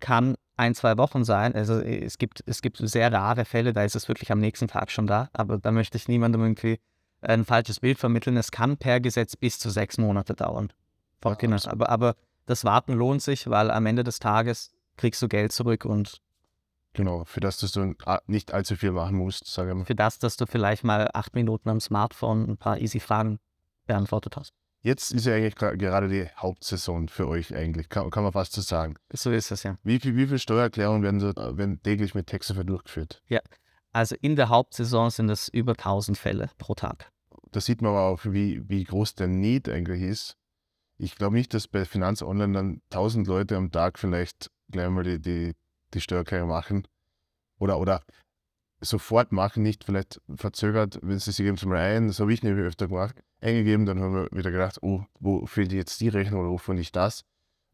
kann 0.00 0.34
ein, 0.56 0.74
zwei 0.74 0.96
Wochen 0.98 1.24
sein. 1.24 1.54
Also 1.54 1.80
es 1.80 2.18
gibt, 2.18 2.42
es 2.46 2.62
gibt 2.62 2.78
sehr 2.78 3.12
rare 3.12 3.44
Fälle, 3.44 3.72
da 3.72 3.84
ist 3.84 3.96
es 3.96 4.08
wirklich 4.08 4.30
am 4.30 4.38
nächsten 4.38 4.68
Tag 4.68 4.90
schon 4.90 5.06
da. 5.06 5.28
Aber 5.32 5.58
da 5.58 5.72
möchte 5.72 5.96
ich 5.96 6.08
niemandem 6.08 6.42
irgendwie 6.42 6.78
ein 7.20 7.44
falsches 7.44 7.80
Bild 7.80 7.98
vermitteln. 7.98 8.36
Es 8.36 8.50
kann 8.50 8.76
per 8.76 9.00
Gesetz 9.00 9.36
bis 9.36 9.58
zu 9.58 9.70
sechs 9.70 9.98
Monate 9.98 10.34
dauern. 10.34 10.72
Vor 11.20 11.32
Ja, 11.40 11.56
absolut. 11.70 11.72
Aber, 11.72 11.88
aber 11.88 12.16
das 12.46 12.64
Warten 12.64 12.92
lohnt 12.94 13.22
sich, 13.22 13.48
weil 13.48 13.70
am 13.70 13.86
Ende 13.86 14.04
des 14.04 14.18
Tages 14.18 14.72
kriegst 14.96 15.22
du 15.22 15.28
Geld 15.28 15.52
zurück 15.52 15.84
und 15.84 16.20
genau, 16.92 17.24
für 17.24 17.40
das, 17.40 17.58
dass 17.58 17.72
du 17.72 17.94
nicht 18.26 18.52
allzu 18.52 18.76
viel 18.76 18.92
machen 18.92 19.16
musst, 19.16 19.46
sage 19.46 19.70
ich 19.70 19.76
mal. 19.76 19.84
für 19.84 19.94
das, 19.94 20.18
dass 20.18 20.36
du 20.36 20.46
vielleicht 20.46 20.84
mal 20.84 21.08
acht 21.14 21.34
Minuten 21.34 21.68
am 21.68 21.80
Smartphone 21.80 22.50
ein 22.50 22.56
paar 22.56 22.78
easy 22.78 23.00
Fragen 23.00 23.38
beantwortet 23.86 24.36
hast. 24.36 24.52
Jetzt 24.84 25.12
ist 25.12 25.26
ja 25.26 25.34
eigentlich 25.34 25.54
gerade 25.54 26.08
die 26.08 26.28
Hauptsaison 26.36 27.08
für 27.08 27.28
euch 27.28 27.54
eigentlich, 27.54 27.88
kann, 27.88 28.10
kann 28.10 28.24
man 28.24 28.32
fast 28.32 28.52
so 28.52 28.60
sagen. 28.60 28.96
So 29.12 29.30
ist 29.30 29.52
es 29.52 29.62
ja. 29.62 29.78
Wie 29.84 30.00
viel, 30.00 30.16
wie 30.16 30.26
viel 30.26 30.40
Steuererklärungen 30.40 31.04
werden, 31.04 31.20
so, 31.20 31.28
äh, 31.28 31.56
werden 31.56 31.80
täglich 31.82 32.16
mit 32.16 32.26
Textsoftware 32.26 32.64
durchgeführt? 32.64 33.22
Also 33.92 34.16
in 34.20 34.34
der 34.34 34.48
Hauptsaison 34.48 35.10
sind 35.10 35.28
es 35.30 35.48
über 35.48 35.72
1000 35.72 36.18
Fälle 36.18 36.50
pro 36.58 36.74
Tag. 36.74 37.12
Da 37.52 37.60
sieht 37.60 37.80
man 37.80 37.92
aber 37.92 38.06
auch, 38.06 38.24
wie, 38.24 38.68
wie 38.68 38.82
groß 38.82 39.14
der 39.14 39.28
Need 39.28 39.68
eigentlich 39.68 40.02
ist. 40.02 40.36
Ich 40.98 41.14
glaube 41.14 41.36
nicht, 41.36 41.54
dass 41.54 41.68
bei 41.68 41.84
Finanz 41.84 42.20
Online 42.20 42.52
dann 42.52 42.82
1000 42.90 43.26
Leute 43.28 43.56
am 43.56 43.70
Tag 43.70 44.00
vielleicht 44.00 44.50
gleich 44.70 44.88
mal 44.88 45.04
die, 45.04 45.20
die, 45.20 45.52
die 45.94 46.00
Steuererklärung 46.00 46.48
machen. 46.48 46.88
Oder, 47.58 47.78
oder 47.78 48.02
sofort 48.82 49.32
machen, 49.32 49.62
nicht 49.62 49.84
vielleicht 49.84 50.20
verzögert, 50.34 50.98
wenn 51.02 51.18
sie 51.18 51.32
sich 51.32 51.44
geben 51.44 51.56
zum 51.56 51.72
ein, 51.72 52.08
das 52.08 52.20
habe 52.20 52.32
ich 52.32 52.42
nämlich 52.42 52.66
öfter 52.66 52.88
gemacht, 52.88 53.16
eingegeben, 53.40 53.86
dann 53.86 54.00
haben 54.00 54.14
wir 54.14 54.28
wieder 54.32 54.50
gedacht, 54.50 54.78
oh, 54.82 55.04
wo 55.20 55.46
fehlt 55.46 55.72
jetzt 55.72 56.00
die 56.00 56.08
Rechnung 56.08 56.40
oder 56.40 56.50
wo 56.50 56.58
finde 56.58 56.82
ich 56.82 56.92
das? 56.92 57.24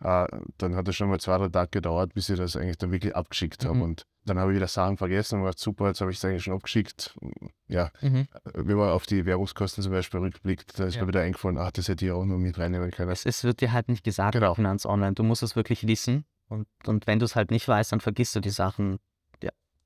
Äh, 0.00 0.26
dann 0.58 0.76
hat 0.76 0.86
es 0.86 0.94
schon 0.94 1.08
mal 1.08 1.18
zwei, 1.18 1.38
drei 1.38 1.48
Tage 1.48 1.70
gedauert, 1.70 2.14
bis 2.14 2.28
ich 2.28 2.38
das 2.38 2.56
eigentlich 2.56 2.78
dann 2.78 2.92
wirklich 2.92 3.16
abgeschickt 3.16 3.64
habe. 3.64 3.76
Mhm. 3.76 3.82
Und 3.82 4.06
dann 4.24 4.38
habe 4.38 4.52
ich 4.52 4.56
wieder 4.56 4.68
Sachen 4.68 4.96
vergessen 4.96 5.36
und 5.36 5.44
gedacht, 5.44 5.58
super, 5.58 5.88
jetzt 5.88 6.00
habe 6.00 6.12
ich 6.12 6.18
es 6.18 6.24
eigentlich 6.24 6.44
schon 6.44 6.54
abgeschickt. 6.54 7.16
Ja, 7.66 7.90
mhm. 8.00 8.28
wenn 8.54 8.76
man 8.76 8.90
auf 8.90 9.06
die 9.06 9.26
Währungskosten 9.26 9.82
zum 9.82 9.92
Beispiel 9.92 10.20
rückblickt, 10.20 10.78
da 10.78 10.84
ist 10.84 10.94
ja. 10.94 11.02
mir 11.02 11.08
wieder 11.08 11.22
eingefallen, 11.22 11.58
ach, 11.58 11.72
das 11.72 11.88
hätte 11.88 12.06
ich 12.06 12.12
auch 12.12 12.24
noch 12.24 12.38
mit 12.38 12.58
reinnehmen 12.58 12.90
können. 12.92 13.10
Es, 13.10 13.26
es 13.26 13.42
wird 13.42 13.60
dir 13.60 13.72
halt 13.72 13.88
nicht 13.88 14.04
gesagt, 14.04 14.34
genau. 14.34 14.54
Finanz 14.54 14.86
Online. 14.86 15.14
Du 15.14 15.24
musst 15.24 15.42
es 15.42 15.56
wirklich 15.56 15.86
wissen. 15.86 16.24
Und, 16.48 16.66
und 16.86 17.06
wenn 17.06 17.18
du 17.18 17.24
es 17.24 17.34
halt 17.34 17.50
nicht 17.50 17.66
weißt, 17.66 17.92
dann 17.92 18.00
vergisst 18.00 18.36
du 18.36 18.40
die 18.40 18.50
Sachen 18.50 18.98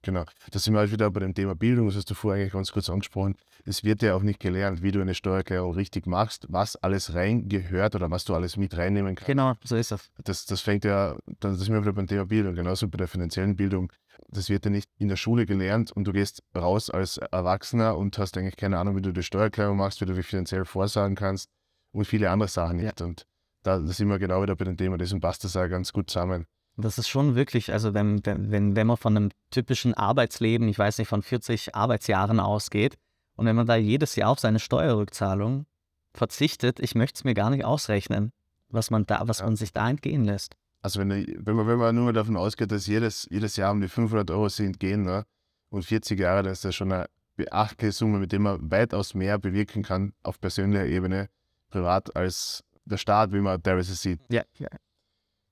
Genau. 0.03 0.25
Da 0.51 0.59
sind 0.59 0.75
wir 0.75 0.81
halt 0.81 0.91
wieder 0.91 1.11
bei 1.11 1.21
dem 1.21 1.33
Thema 1.33 1.55
Bildung, 1.55 1.87
das 1.87 1.97
hast 1.97 2.11
du 2.11 2.15
vorher 2.15 2.43
eigentlich 2.43 2.53
ganz 2.53 2.73
kurz 2.73 2.91
angesprochen. 2.91 3.37
Es 3.65 3.85
wird 3.85 4.03
ja 4.03 4.15
auch 4.15 4.23
nicht 4.23 4.41
gelernt, 4.41 4.83
wie 4.83 4.91
du 4.91 5.01
eine 5.01 5.15
Steuererklärung 5.15 5.75
richtig 5.75 6.07
machst, 6.07 6.47
was 6.49 6.77
alles 6.77 7.15
reingehört 7.15 7.95
oder 7.95 8.11
was 8.11 8.25
du 8.25 8.35
alles 8.35 8.57
mit 8.57 8.77
reinnehmen 8.77 9.15
kannst. 9.15 9.29
Genau, 9.29 9.55
so 9.65 9.77
ist 9.77 9.93
es. 9.93 10.11
Das, 10.25 10.45
das 10.47 10.61
fängt 10.61 10.85
ja, 10.85 11.17
dann 11.39 11.55
sind 11.55 11.73
wir 11.73 11.83
wieder 11.83 11.93
beim 11.93 12.09
Thema 12.09 12.27
Bildung, 12.27 12.55
genauso 12.55 12.89
bei 12.89 12.99
der 12.99 13.07
finanziellen 13.09 13.55
Bildung. 13.55 13.93
Das 14.29 14.49
wird 14.49 14.65
ja 14.65 14.71
nicht 14.71 14.91
in 14.99 15.09
der 15.09 15.17
Schule 15.17 15.47
gelernt 15.47 15.93
und 15.93 16.05
du 16.05 16.13
gehst 16.13 16.43
raus 16.57 16.91
als 16.91 17.19
Erwachsener 17.19 17.97
und 17.97 18.19
hast 18.19 18.37
eigentlich 18.37 18.57
keine 18.57 18.79
Ahnung, 18.79 18.97
wie 18.97 19.03
du 19.03 19.13
die 19.13 19.23
Steuererklärung 19.23 19.77
machst, 19.77 20.01
wie 20.01 20.07
du 20.07 20.15
dich 20.15 20.27
finanziell 20.27 20.65
vorsagen 20.65 21.15
kannst 21.15 21.49
und 21.93 22.07
viele 22.07 22.31
andere 22.31 22.49
Sachen 22.49 22.79
nicht. 22.79 22.99
Ja. 22.99 23.07
Und 23.07 23.27
da, 23.63 23.79
da 23.79 23.87
sind 23.87 24.09
wir 24.09 24.19
genau 24.19 24.43
wieder 24.43 24.57
bei 24.57 24.65
dem 24.65 24.77
Thema, 24.77 24.99
deswegen 24.99 25.21
passt 25.21 25.45
das 25.45 25.57
auch 25.57 25.69
ganz 25.69 25.93
gut 25.93 26.11
zusammen. 26.11 26.47
Das 26.77 26.99
ist 26.99 27.09
schon 27.09 27.35
wirklich, 27.35 27.73
also 27.73 27.93
wenn, 27.95 28.25
wenn, 28.25 28.77
wenn 28.77 28.87
man 28.87 28.97
von 28.97 29.17
einem 29.17 29.31
typischen 29.51 29.95
Arbeitsleben, 29.95 30.69
ich 30.69 30.79
weiß 30.79 30.99
nicht, 30.99 31.09
von 31.09 31.23
40 31.23 31.75
Arbeitsjahren 31.75 32.41
ausgeht 32.41 32.97
und 33.37 33.47
wenn 33.47 33.57
man 33.57 33.67
da 33.67 33.77
jedes 33.77 34.17
Jahr 34.17 34.31
auf 34.31 34.41
seine 34.41 34.59
Steuerrückzahlung 34.59 35.67
verzichtet, 36.15 36.81
ich 36.81 36.95
möchte 36.95 37.19
es 37.19 37.25
mir 37.25 37.35
gar 37.35 37.51
nicht 37.51 37.65
ausrechnen, 37.65 38.33
was 38.69 38.91
man 38.91 39.05
da, 39.05 39.23
was 39.27 39.41
ja. 39.41 39.47
man 39.47 39.57
sich 39.57 39.73
da 39.73 39.89
entgehen 39.89 40.25
lässt. 40.25 40.57
Also 40.81 41.01
wenn, 41.01 41.11
wenn, 41.11 41.57
man, 41.57 41.67
wenn 41.67 41.79
man 41.79 41.95
nur 41.95 42.13
davon 42.13 42.37
ausgeht, 42.37 42.73
dass 42.73 42.87
jedes, 42.87 43.29
jedes 43.31 43.57
Jahr 43.57 43.73
um 43.73 43.81
die 43.81 43.89
500 43.89 44.31
Euro 44.31 44.49
sich 44.49 44.67
entgehen 44.67 45.03
ne, 45.03 45.25
und 45.69 45.85
40 45.85 46.19
Jahre, 46.19 46.43
dann 46.43 46.53
ist 46.53 46.65
das 46.65 46.75
schon 46.75 46.91
eine 46.91 47.07
beachtliche 47.37 47.93
Summe, 47.93 48.19
mit 48.19 48.33
der 48.33 48.41
man 48.41 48.71
weitaus 48.71 49.15
mehr 49.15 49.39
bewirken 49.39 49.83
kann 49.83 50.13
auf 50.23 50.41
persönlicher 50.41 50.87
Ebene, 50.87 51.29
privat, 51.71 52.15
als 52.17 52.65
der 52.85 52.97
Staat, 52.97 53.33
wie 53.33 53.41
man 53.41 53.63
teilweise 53.63 53.95
sieht. 53.95 54.21
Ja, 54.29 54.43
ja. 54.59 54.69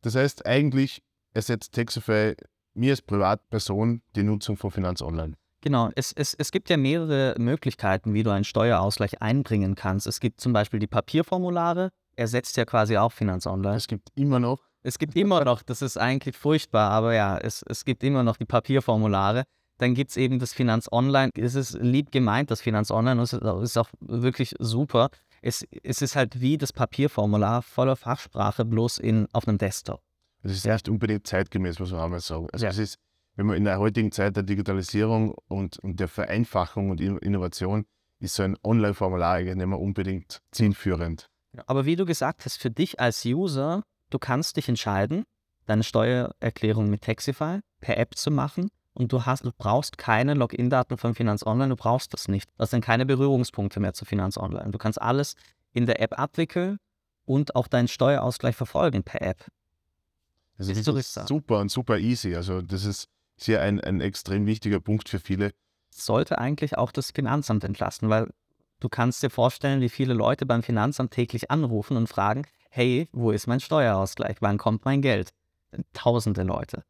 Das 0.03 0.15
heißt, 0.15 0.47
eigentlich 0.47 1.03
ersetzt 1.35 1.75
Taxify 1.75 2.35
mir 2.75 2.93
als 2.93 3.03
Privatperson 3.03 4.03
die 4.17 4.23
Nutzung 4.23 4.57
von 4.57 4.71
Finanz 4.71 5.03
Online. 5.03 5.35
Genau, 5.63 5.91
es, 5.95 6.13
es, 6.13 6.35
es 6.35 6.53
gibt 6.53 6.71
ja 6.71 6.79
mehrere 6.79 7.35
Möglichkeiten, 7.39 8.15
wie 8.15 8.23
du 8.23 8.31
einen 8.31 8.45
Steuerausgleich 8.45 9.21
einbringen 9.21 9.75
kannst. 9.75 10.07
Es 10.07 10.21
gibt 10.21 10.41
zum 10.41 10.55
Beispiel 10.55 10.81
die 10.81 10.87
Papierformulare, 10.87 11.91
ersetzt 12.17 12.57
ja 12.57 12.65
quasi 12.65 12.97
auch 12.97 13.13
Finanz 13.13 13.47
Online. 13.47 13.77
Es 13.77 13.87
gibt 13.87 14.09
immer 14.15 14.39
noch. 14.39 14.61
Es 14.83 14.99
gibt 14.99 15.15
immer 15.17 15.45
noch, 15.45 15.63
das 15.63 15.83
ist 15.83 15.99
eigentlich 15.99 16.37
furchtbar, 16.37 16.91
aber 16.91 17.15
ja, 17.15 17.37
es, 17.37 17.63
es 17.69 17.85
gibt 17.85 18.03
immer 18.03 18.23
noch 18.23 18.39
die 18.39 18.47
Papierformulare. 18.47 19.45
Dann 19.77 19.95
gibt 19.95 20.11
es 20.11 20.17
eben 20.17 20.39
das 20.39 20.55
Finanz 20.55 20.89
Online. 20.91 21.31
Es 21.37 21.55
ist 21.55 21.75
lieb 21.79 22.11
gemeint, 22.13 22.51
das 22.51 22.63
Finanz 22.63 22.91
Online, 22.91 23.21
es 23.21 23.35
ist 23.35 23.77
auch 23.77 23.91
wirklich 24.01 24.55
super. 24.59 25.11
Es, 25.43 25.67
es 25.83 26.01
ist 26.01 26.17
halt 26.17 26.41
wie 26.41 26.57
das 26.57 26.73
Papierformular 26.73 27.61
voller 27.63 27.97
Fachsprache, 27.97 28.65
bloß 28.65 28.99
in, 28.99 29.27
auf 29.33 29.47
einem 29.47 29.59
Desktop. 29.59 30.01
Das 30.43 30.53
ist 30.53 30.67
nicht 30.67 30.89
unbedingt 30.89 31.27
zeitgemäß, 31.27 31.79
muss 31.79 31.93
man 31.93 32.01
einmal 32.01 32.21
sagen. 32.21 32.49
Also 32.53 32.65
ja. 32.65 32.71
es 32.71 32.79
ist, 32.79 32.99
wenn 33.37 33.47
man 33.47 33.57
in 33.57 33.65
der 33.65 33.79
heutigen 33.79 34.13
Zeit 34.13 34.37
der 34.37 34.43
Digitalisierung 34.43 35.35
und, 35.49 35.79
und 35.79 36.01
der 36.01 36.09
Vereinfachung 36.09 36.91
und 36.91 37.01
Innovation 37.01 37.85
ist 38.21 38.35
so 38.35 38.43
ein 38.43 38.57
Online-Formular 38.63 39.35
eigentlich 39.35 39.57
nicht 39.57 39.67
mehr 39.67 39.79
unbedingt 39.79 40.41
zielführend. 40.51 41.29
Aber 41.67 41.85
wie 41.85 41.97
du 41.97 42.05
gesagt 42.05 42.45
hast, 42.45 42.59
für 42.59 42.71
dich 42.71 43.01
als 43.01 43.25
User, 43.25 43.83
du 44.11 44.19
kannst 44.19 44.57
dich 44.57 44.69
entscheiden, 44.69 45.25
deine 45.67 45.83
Steuererklärung 45.83 46.89
mit 46.91 47.03
Taxify 47.03 47.61
per 47.81 47.97
App 47.97 48.17
zu 48.17 48.31
machen 48.31 48.71
und 48.93 49.13
du, 49.13 49.25
hast, 49.25 49.45
du 49.45 49.53
brauchst 49.57 49.99
keine 49.99 50.35
Login-Daten 50.35 50.97
von 50.97 51.15
Finanz 51.15 51.45
Online, 51.45 51.71
du 51.71 51.77
brauchst 51.77 52.13
das 52.13 52.29
nicht. 52.29 52.49
Hast 52.59 52.73
dann 52.73 52.81
keine 52.81 53.07
Berührungspunkte 53.07 53.81
mehr 53.81 53.95
zu 53.95 54.05
Finanz 54.05 54.37
Online. 54.37 54.71
Du 54.71 54.79
kannst 54.79 55.01
alles 55.01 55.35
in 55.73 55.87
der 55.87 56.01
App 56.01 56.19
abwickeln 56.19 56.79
und 57.25 57.55
auch 57.55 57.69
deinen 57.69 57.89
Steuerausgleich 57.89 58.57
verfolgen 58.57 59.03
per 59.03 59.23
App. 59.23 59.47
Das 60.61 60.69
ist 60.69 61.27
super 61.27 61.59
und 61.59 61.71
super 61.71 61.99
easy. 61.99 62.37
Also 62.37 62.61
das 62.61 62.85
ist 62.85 63.09
sehr 63.39 63.63
ein, 63.63 63.81
ein 63.81 64.03
extrem 64.03 64.45
wichtiger 64.45 64.79
Punkt 64.79 65.09
für 65.09 65.19
viele. 65.19 65.53
Sollte 65.89 66.39
eigentlich 66.39 66.77
auch 66.77 66.93
das 66.93 67.13
Finanzamt 67.13 67.65
entlasten, 67.65 68.11
weil 68.11 68.29
du 68.79 68.91
kannst 68.91 69.23
dir 69.23 69.31
vorstellen, 69.31 69.81
wie 69.81 69.89
viele 69.89 70.13
Leute 70.13 70.45
beim 70.45 70.63
Finanzamt 70.63 71.13
täglich 71.13 71.51
anrufen 71.51 71.97
und 71.97 72.09
fragen, 72.09 72.47
hey, 72.69 73.09
wo 73.13 73.31
ist 73.31 73.47
mein 73.47 73.61
Steuerausgleich? 73.61 74.37
Wann 74.41 74.59
kommt 74.59 74.85
mein 74.85 75.01
Geld? 75.01 75.31
Tausende 75.95 76.43
Leute, 76.43 76.85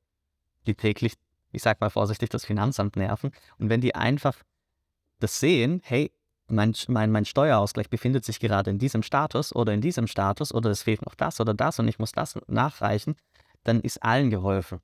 die 0.67 0.75
täglich, 0.75 1.15
ich 1.53 1.63
sag 1.63 1.81
mal 1.81 1.91
vorsichtig, 1.91 2.29
das 2.29 2.45
Finanzamt 2.45 2.97
nerven. 2.97 3.31
Und 3.59 3.69
wenn 3.69 3.81
die 3.81 3.95
einfach 3.95 4.37
das 5.21 5.39
sehen, 5.39 5.81
hey, 5.85 6.11
mein, 6.49 6.75
mein, 6.89 7.13
mein 7.13 7.25
Steuerausgleich 7.25 7.89
befindet 7.89 8.25
sich 8.25 8.41
gerade 8.41 8.71
in 8.71 8.79
diesem 8.81 9.05
Status 9.05 9.55
oder 9.55 9.73
in 9.73 9.81
diesem 9.81 10.09
Status 10.09 10.53
oder 10.53 10.71
es 10.71 10.83
fehlt 10.83 11.03
noch 11.03 11.15
das 11.15 11.41
oder 11.41 11.55
das 11.55 11.79
und 11.79 11.87
ich 11.87 12.01
muss 12.01 12.11
das 12.11 12.37
nachreichen, 12.49 13.15
dann 13.65 13.81
ist 13.81 14.03
allen 14.03 14.31
geholfen. 14.31 14.81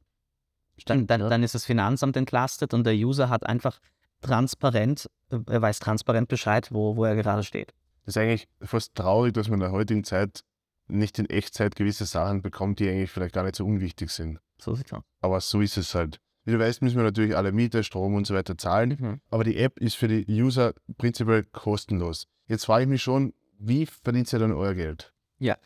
Dann, 0.84 1.06
dann, 1.06 1.20
dann 1.20 1.42
ist 1.42 1.54
das 1.54 1.64
Finanzamt 1.64 2.16
entlastet 2.16 2.74
und 2.74 2.84
der 2.84 2.94
User 2.94 3.30
hat 3.30 3.46
einfach 3.46 3.78
transparent, 4.20 5.10
äh, 5.30 5.38
er 5.46 5.62
weiß 5.62 5.78
transparent 5.78 6.28
Bescheid, 6.28 6.68
wo, 6.70 6.96
wo 6.96 7.04
er 7.04 7.16
gerade 7.16 7.42
steht. 7.42 7.72
Das 8.04 8.16
ist 8.16 8.22
eigentlich 8.22 8.48
fast 8.60 8.94
traurig, 8.94 9.34
dass 9.34 9.48
man 9.48 9.60
in 9.60 9.64
der 9.64 9.72
heutigen 9.72 10.04
Zeit 10.04 10.44
nicht 10.88 11.18
in 11.18 11.28
Echtzeit 11.28 11.74
gewisse 11.74 12.04
Sachen 12.04 12.42
bekommt, 12.42 12.78
die 12.78 12.88
eigentlich 12.88 13.10
vielleicht 13.10 13.34
gar 13.34 13.42
nicht 13.42 13.56
so 13.56 13.64
unwichtig 13.64 14.10
sind. 14.10 14.38
So 14.58 14.74
sieht's 14.74 14.92
aus. 14.92 15.02
Aber 15.20 15.40
so 15.40 15.60
ist 15.60 15.76
es 15.76 15.94
halt. 15.94 16.20
Wie 16.44 16.52
du 16.52 16.60
weißt, 16.60 16.80
müssen 16.82 16.96
wir 16.96 17.02
natürlich 17.02 17.36
alle 17.36 17.50
Miete, 17.50 17.82
Strom 17.82 18.14
und 18.14 18.26
so 18.26 18.34
weiter 18.34 18.56
zahlen. 18.56 18.96
Mhm. 19.00 19.20
Aber 19.30 19.42
die 19.42 19.56
App 19.56 19.80
ist 19.80 19.96
für 19.96 20.06
die 20.06 20.24
User 20.28 20.74
prinzipiell 20.96 21.42
kostenlos. 21.42 22.28
Jetzt 22.46 22.66
frage 22.66 22.84
ich 22.84 22.88
mich 22.88 23.02
schon, 23.02 23.34
wie 23.58 23.86
verdient 23.86 24.32
ihr 24.32 24.38
dann 24.38 24.52
euer 24.52 24.74
Geld? 24.74 25.12
Ja, 25.38 25.56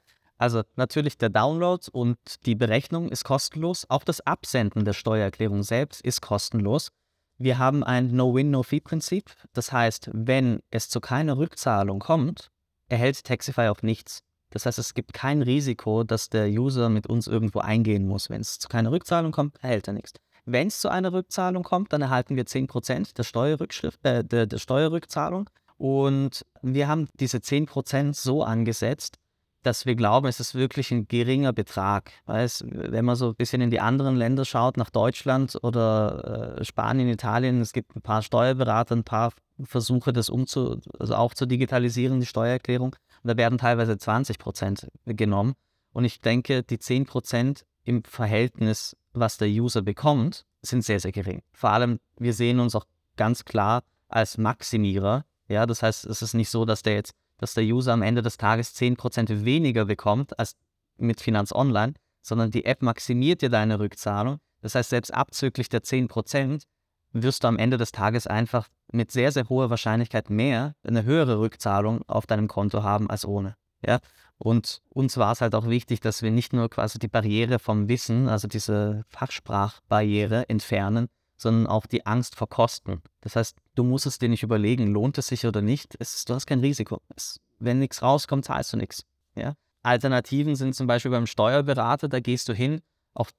also 0.40 0.62
natürlich 0.74 1.18
der 1.18 1.28
Download 1.28 1.86
und 1.92 2.16
die 2.46 2.54
Berechnung 2.54 3.10
ist 3.10 3.24
kostenlos. 3.24 3.84
Auch 3.90 4.04
das 4.04 4.22
Absenden 4.22 4.86
der 4.86 4.94
Steuererklärung 4.94 5.62
selbst 5.62 6.00
ist 6.00 6.22
kostenlos. 6.22 6.88
Wir 7.36 7.58
haben 7.58 7.84
ein 7.84 8.08
No-Win, 8.16 8.50
No-Fee-Prinzip. 8.50 9.30
Das 9.52 9.70
heißt, 9.70 10.10
wenn 10.14 10.60
es 10.70 10.88
zu 10.88 11.00
keiner 11.00 11.36
Rückzahlung 11.36 11.98
kommt, 11.98 12.48
erhält 12.88 13.22
Taxify 13.22 13.68
auch 13.68 13.82
nichts. 13.82 14.22
Das 14.48 14.64
heißt, 14.64 14.78
es 14.78 14.94
gibt 14.94 15.12
kein 15.12 15.42
Risiko, 15.42 16.04
dass 16.04 16.30
der 16.30 16.48
User 16.48 16.88
mit 16.88 17.06
uns 17.06 17.26
irgendwo 17.26 17.58
eingehen 17.58 18.08
muss. 18.08 18.30
Wenn 18.30 18.40
es 18.40 18.58
zu 18.58 18.68
keiner 18.68 18.92
Rückzahlung 18.92 19.32
kommt, 19.32 19.62
erhält 19.62 19.88
er 19.88 19.92
nichts. 19.92 20.14
Wenn 20.46 20.68
es 20.68 20.80
zu 20.80 20.88
einer 20.88 21.12
Rückzahlung 21.12 21.64
kommt, 21.64 21.92
dann 21.92 22.00
erhalten 22.00 22.36
wir 22.36 22.46
10% 22.46 23.14
der, 23.14 23.24
Steuerrückschrift, 23.24 24.02
äh, 24.06 24.24
der, 24.24 24.46
der 24.46 24.58
Steuerrückzahlung. 24.58 25.50
Und 25.76 26.46
wir 26.62 26.88
haben 26.88 27.08
diese 27.20 27.38
10% 27.38 28.14
so 28.14 28.42
angesetzt, 28.42 29.18
dass 29.62 29.86
wir 29.86 29.94
glauben, 29.94 30.26
es 30.26 30.40
ist 30.40 30.54
wirklich 30.54 30.90
ein 30.90 31.06
geringer 31.06 31.52
Betrag. 31.52 32.12
Weil 32.26 32.48
wenn 32.62 33.04
man 33.04 33.16
so 33.16 33.28
ein 33.28 33.34
bisschen 33.34 33.60
in 33.60 33.70
die 33.70 33.80
anderen 33.80 34.16
Länder 34.16 34.44
schaut, 34.44 34.76
nach 34.76 34.90
Deutschland 34.90 35.58
oder 35.62 36.58
äh, 36.58 36.64
Spanien, 36.64 37.08
Italien, 37.08 37.60
es 37.60 37.72
gibt 37.72 37.94
ein 37.94 38.02
paar 38.02 38.22
Steuerberater, 38.22 38.96
ein 38.96 39.04
paar 39.04 39.32
Versuche, 39.62 40.12
das 40.12 40.30
umzu, 40.30 40.80
also 40.98 41.14
auch 41.14 41.34
zu 41.34 41.46
digitalisieren, 41.46 42.20
die 42.20 42.26
Steuererklärung. 42.26 42.96
Und 43.22 43.28
da 43.28 43.36
werden 43.36 43.58
teilweise 43.58 43.98
20 43.98 44.38
Prozent 44.38 44.88
genommen. 45.04 45.54
Und 45.92 46.04
ich 46.04 46.20
denke, 46.20 46.62
die 46.62 46.78
10 46.78 47.06
Prozent 47.06 47.64
im 47.84 48.04
Verhältnis, 48.04 48.96
was 49.12 49.36
der 49.36 49.48
User 49.48 49.82
bekommt, 49.82 50.46
sind 50.62 50.84
sehr, 50.84 51.00
sehr 51.00 51.12
gering. 51.12 51.42
Vor 51.52 51.70
allem, 51.70 51.98
wir 52.18 52.32
sehen 52.32 52.60
uns 52.60 52.74
auch 52.74 52.86
ganz 53.16 53.44
klar 53.44 53.82
als 54.08 54.38
Maximierer. 54.38 55.24
Ja, 55.48 55.66
das 55.66 55.82
heißt, 55.82 56.06
es 56.06 56.22
ist 56.22 56.34
nicht 56.34 56.50
so, 56.50 56.64
dass 56.64 56.82
der 56.82 56.94
jetzt 56.94 57.14
dass 57.40 57.54
der 57.54 57.64
User 57.64 57.94
am 57.94 58.02
Ende 58.02 58.20
des 58.20 58.36
Tages 58.36 58.74
10% 58.76 59.44
weniger 59.44 59.86
bekommt 59.86 60.38
als 60.38 60.56
mit 60.98 61.20
Finanz 61.20 61.52
Online, 61.52 61.94
sondern 62.20 62.50
die 62.50 62.66
App 62.66 62.82
maximiert 62.82 63.40
dir 63.40 63.48
deine 63.48 63.80
Rückzahlung. 63.80 64.38
Das 64.60 64.74
heißt, 64.74 64.90
selbst 64.90 65.12
abzüglich 65.12 65.70
der 65.70 65.82
10% 65.82 66.64
wirst 67.12 67.42
du 67.42 67.48
am 67.48 67.56
Ende 67.56 67.78
des 67.78 67.92
Tages 67.92 68.26
einfach 68.26 68.68
mit 68.92 69.10
sehr, 69.10 69.32
sehr 69.32 69.48
hoher 69.48 69.70
Wahrscheinlichkeit 69.70 70.28
mehr, 70.28 70.74
eine 70.86 71.04
höhere 71.04 71.40
Rückzahlung 71.40 72.02
auf 72.06 72.26
deinem 72.26 72.46
Konto 72.46 72.82
haben 72.82 73.08
als 73.08 73.24
ohne. 73.24 73.56
Ja? 73.84 74.00
Und 74.36 74.82
uns 74.90 75.16
war 75.16 75.32
es 75.32 75.40
halt 75.40 75.54
auch 75.54 75.66
wichtig, 75.66 76.00
dass 76.00 76.20
wir 76.20 76.30
nicht 76.30 76.52
nur 76.52 76.68
quasi 76.68 76.98
die 76.98 77.08
Barriere 77.08 77.58
vom 77.58 77.88
Wissen, 77.88 78.28
also 78.28 78.48
diese 78.48 79.04
Fachsprachbarriere 79.08 80.46
entfernen, 80.50 81.08
sondern 81.40 81.66
auch 81.66 81.86
die 81.86 82.06
Angst 82.06 82.36
vor 82.36 82.48
Kosten. 82.48 83.02
Das 83.20 83.36
heißt, 83.36 83.56
du 83.74 83.84
musst 83.84 84.06
es 84.06 84.18
dir 84.18 84.28
nicht 84.28 84.42
überlegen, 84.42 84.88
lohnt 84.88 85.18
es 85.18 85.28
sich 85.28 85.46
oder 85.46 85.62
nicht. 85.62 85.96
Es, 85.98 86.24
du 86.24 86.34
hast 86.34 86.46
kein 86.46 86.60
Risiko. 86.60 87.00
Es, 87.16 87.40
wenn 87.58 87.78
nichts 87.78 88.02
rauskommt, 88.02 88.44
zahlst 88.44 88.72
du 88.72 88.76
nichts. 88.76 89.04
Ja? 89.34 89.54
Alternativen 89.82 90.56
sind 90.56 90.74
zum 90.74 90.86
Beispiel 90.86 91.10
beim 91.10 91.26
Steuerberater, 91.26 92.08
da 92.08 92.20
gehst 92.20 92.48
du 92.48 92.52
hin. 92.52 92.82
Auch, 93.14 93.30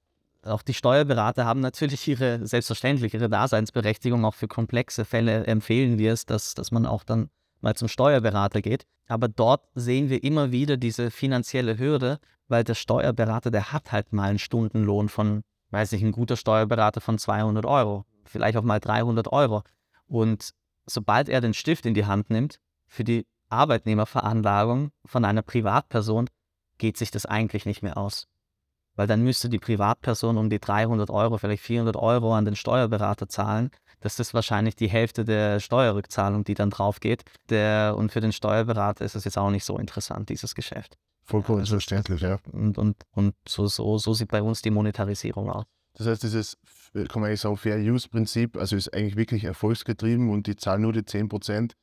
auch 0.42 0.62
die 0.62 0.74
Steuerberater 0.74 1.44
haben 1.44 1.60
natürlich 1.60 2.06
ihre, 2.08 2.44
selbstverständlich, 2.46 3.14
ihre 3.14 3.28
Daseinsberechtigung. 3.28 4.24
Auch 4.24 4.34
für 4.34 4.48
komplexe 4.48 5.04
Fälle 5.04 5.44
empfehlen 5.46 5.98
wir 5.98 6.12
es, 6.12 6.26
dass, 6.26 6.54
dass 6.54 6.72
man 6.72 6.86
auch 6.86 7.04
dann 7.04 7.30
mal 7.60 7.76
zum 7.76 7.88
Steuerberater 7.88 8.60
geht. 8.60 8.84
Aber 9.06 9.28
dort 9.28 9.64
sehen 9.74 10.10
wir 10.10 10.24
immer 10.24 10.50
wieder 10.50 10.76
diese 10.76 11.10
finanzielle 11.10 11.78
Hürde, 11.78 12.18
weil 12.48 12.64
der 12.64 12.74
Steuerberater, 12.74 13.50
der 13.50 13.72
hat 13.72 13.92
halt 13.92 14.12
mal 14.12 14.30
einen 14.30 14.38
Stundenlohn 14.38 15.08
von 15.08 15.42
weiß 15.72 15.92
nicht, 15.92 16.02
ein 16.02 16.12
guter 16.12 16.36
Steuerberater 16.36 17.00
von 17.00 17.18
200 17.18 17.64
Euro, 17.66 18.04
vielleicht 18.24 18.56
auch 18.56 18.62
mal 18.62 18.80
300 18.80 19.32
Euro. 19.32 19.62
Und 20.06 20.52
sobald 20.86 21.28
er 21.28 21.40
den 21.40 21.54
Stift 21.54 21.86
in 21.86 21.94
die 21.94 22.06
Hand 22.06 22.30
nimmt 22.30 22.60
für 22.86 23.04
die 23.04 23.26
Arbeitnehmerveranlagung 23.48 24.92
von 25.04 25.24
einer 25.24 25.42
Privatperson, 25.42 26.28
geht 26.78 26.96
sich 26.96 27.10
das 27.10 27.26
eigentlich 27.26 27.66
nicht 27.66 27.82
mehr 27.82 27.96
aus. 27.96 28.26
Weil 28.94 29.06
dann 29.06 29.22
müsste 29.22 29.48
die 29.48 29.58
Privatperson 29.58 30.36
um 30.36 30.50
die 30.50 30.58
300 30.58 31.08
Euro, 31.10 31.38
vielleicht 31.38 31.62
400 31.62 31.96
Euro 31.96 32.34
an 32.34 32.44
den 32.44 32.56
Steuerberater 32.56 33.28
zahlen. 33.28 33.70
Das 34.00 34.18
ist 34.18 34.34
wahrscheinlich 34.34 34.76
die 34.76 34.88
Hälfte 34.88 35.24
der 35.24 35.60
Steuerrückzahlung, 35.60 36.44
die 36.44 36.54
dann 36.54 36.70
drauf 36.70 37.00
geht. 37.00 37.24
Der, 37.48 37.94
und 37.96 38.12
für 38.12 38.20
den 38.20 38.32
Steuerberater 38.32 39.04
ist 39.04 39.14
es 39.14 39.24
jetzt 39.24 39.38
auch 39.38 39.50
nicht 39.50 39.64
so 39.64 39.78
interessant, 39.78 40.28
dieses 40.28 40.54
Geschäft. 40.54 40.98
Vollkommen 41.24 41.60
also, 41.60 41.74
verständlich, 41.74 42.20
ja. 42.20 42.38
Und, 42.50 42.78
und, 42.78 42.96
und 43.12 43.34
so, 43.46 43.66
so, 43.66 43.98
so 43.98 44.14
sieht 44.14 44.28
bei 44.28 44.42
uns 44.42 44.62
die 44.62 44.70
Monetarisierung 44.70 45.50
aus. 45.50 45.64
Das 45.94 46.06
heißt, 46.06 46.22
dieses, 46.22 46.58
kann 46.94 47.20
man 47.20 47.24
eigentlich 47.24 47.40
sagen, 47.40 47.56
Fair-Use-Prinzip, 47.56 48.56
also 48.56 48.76
ist 48.76 48.92
eigentlich 48.94 49.16
wirklich 49.16 49.44
erfolgsgetrieben 49.44 50.30
und 50.30 50.46
die 50.46 50.56
zahlen 50.56 50.82
nur 50.82 50.92
die 50.92 51.04
10 51.04 51.28
Prozent. 51.28 51.74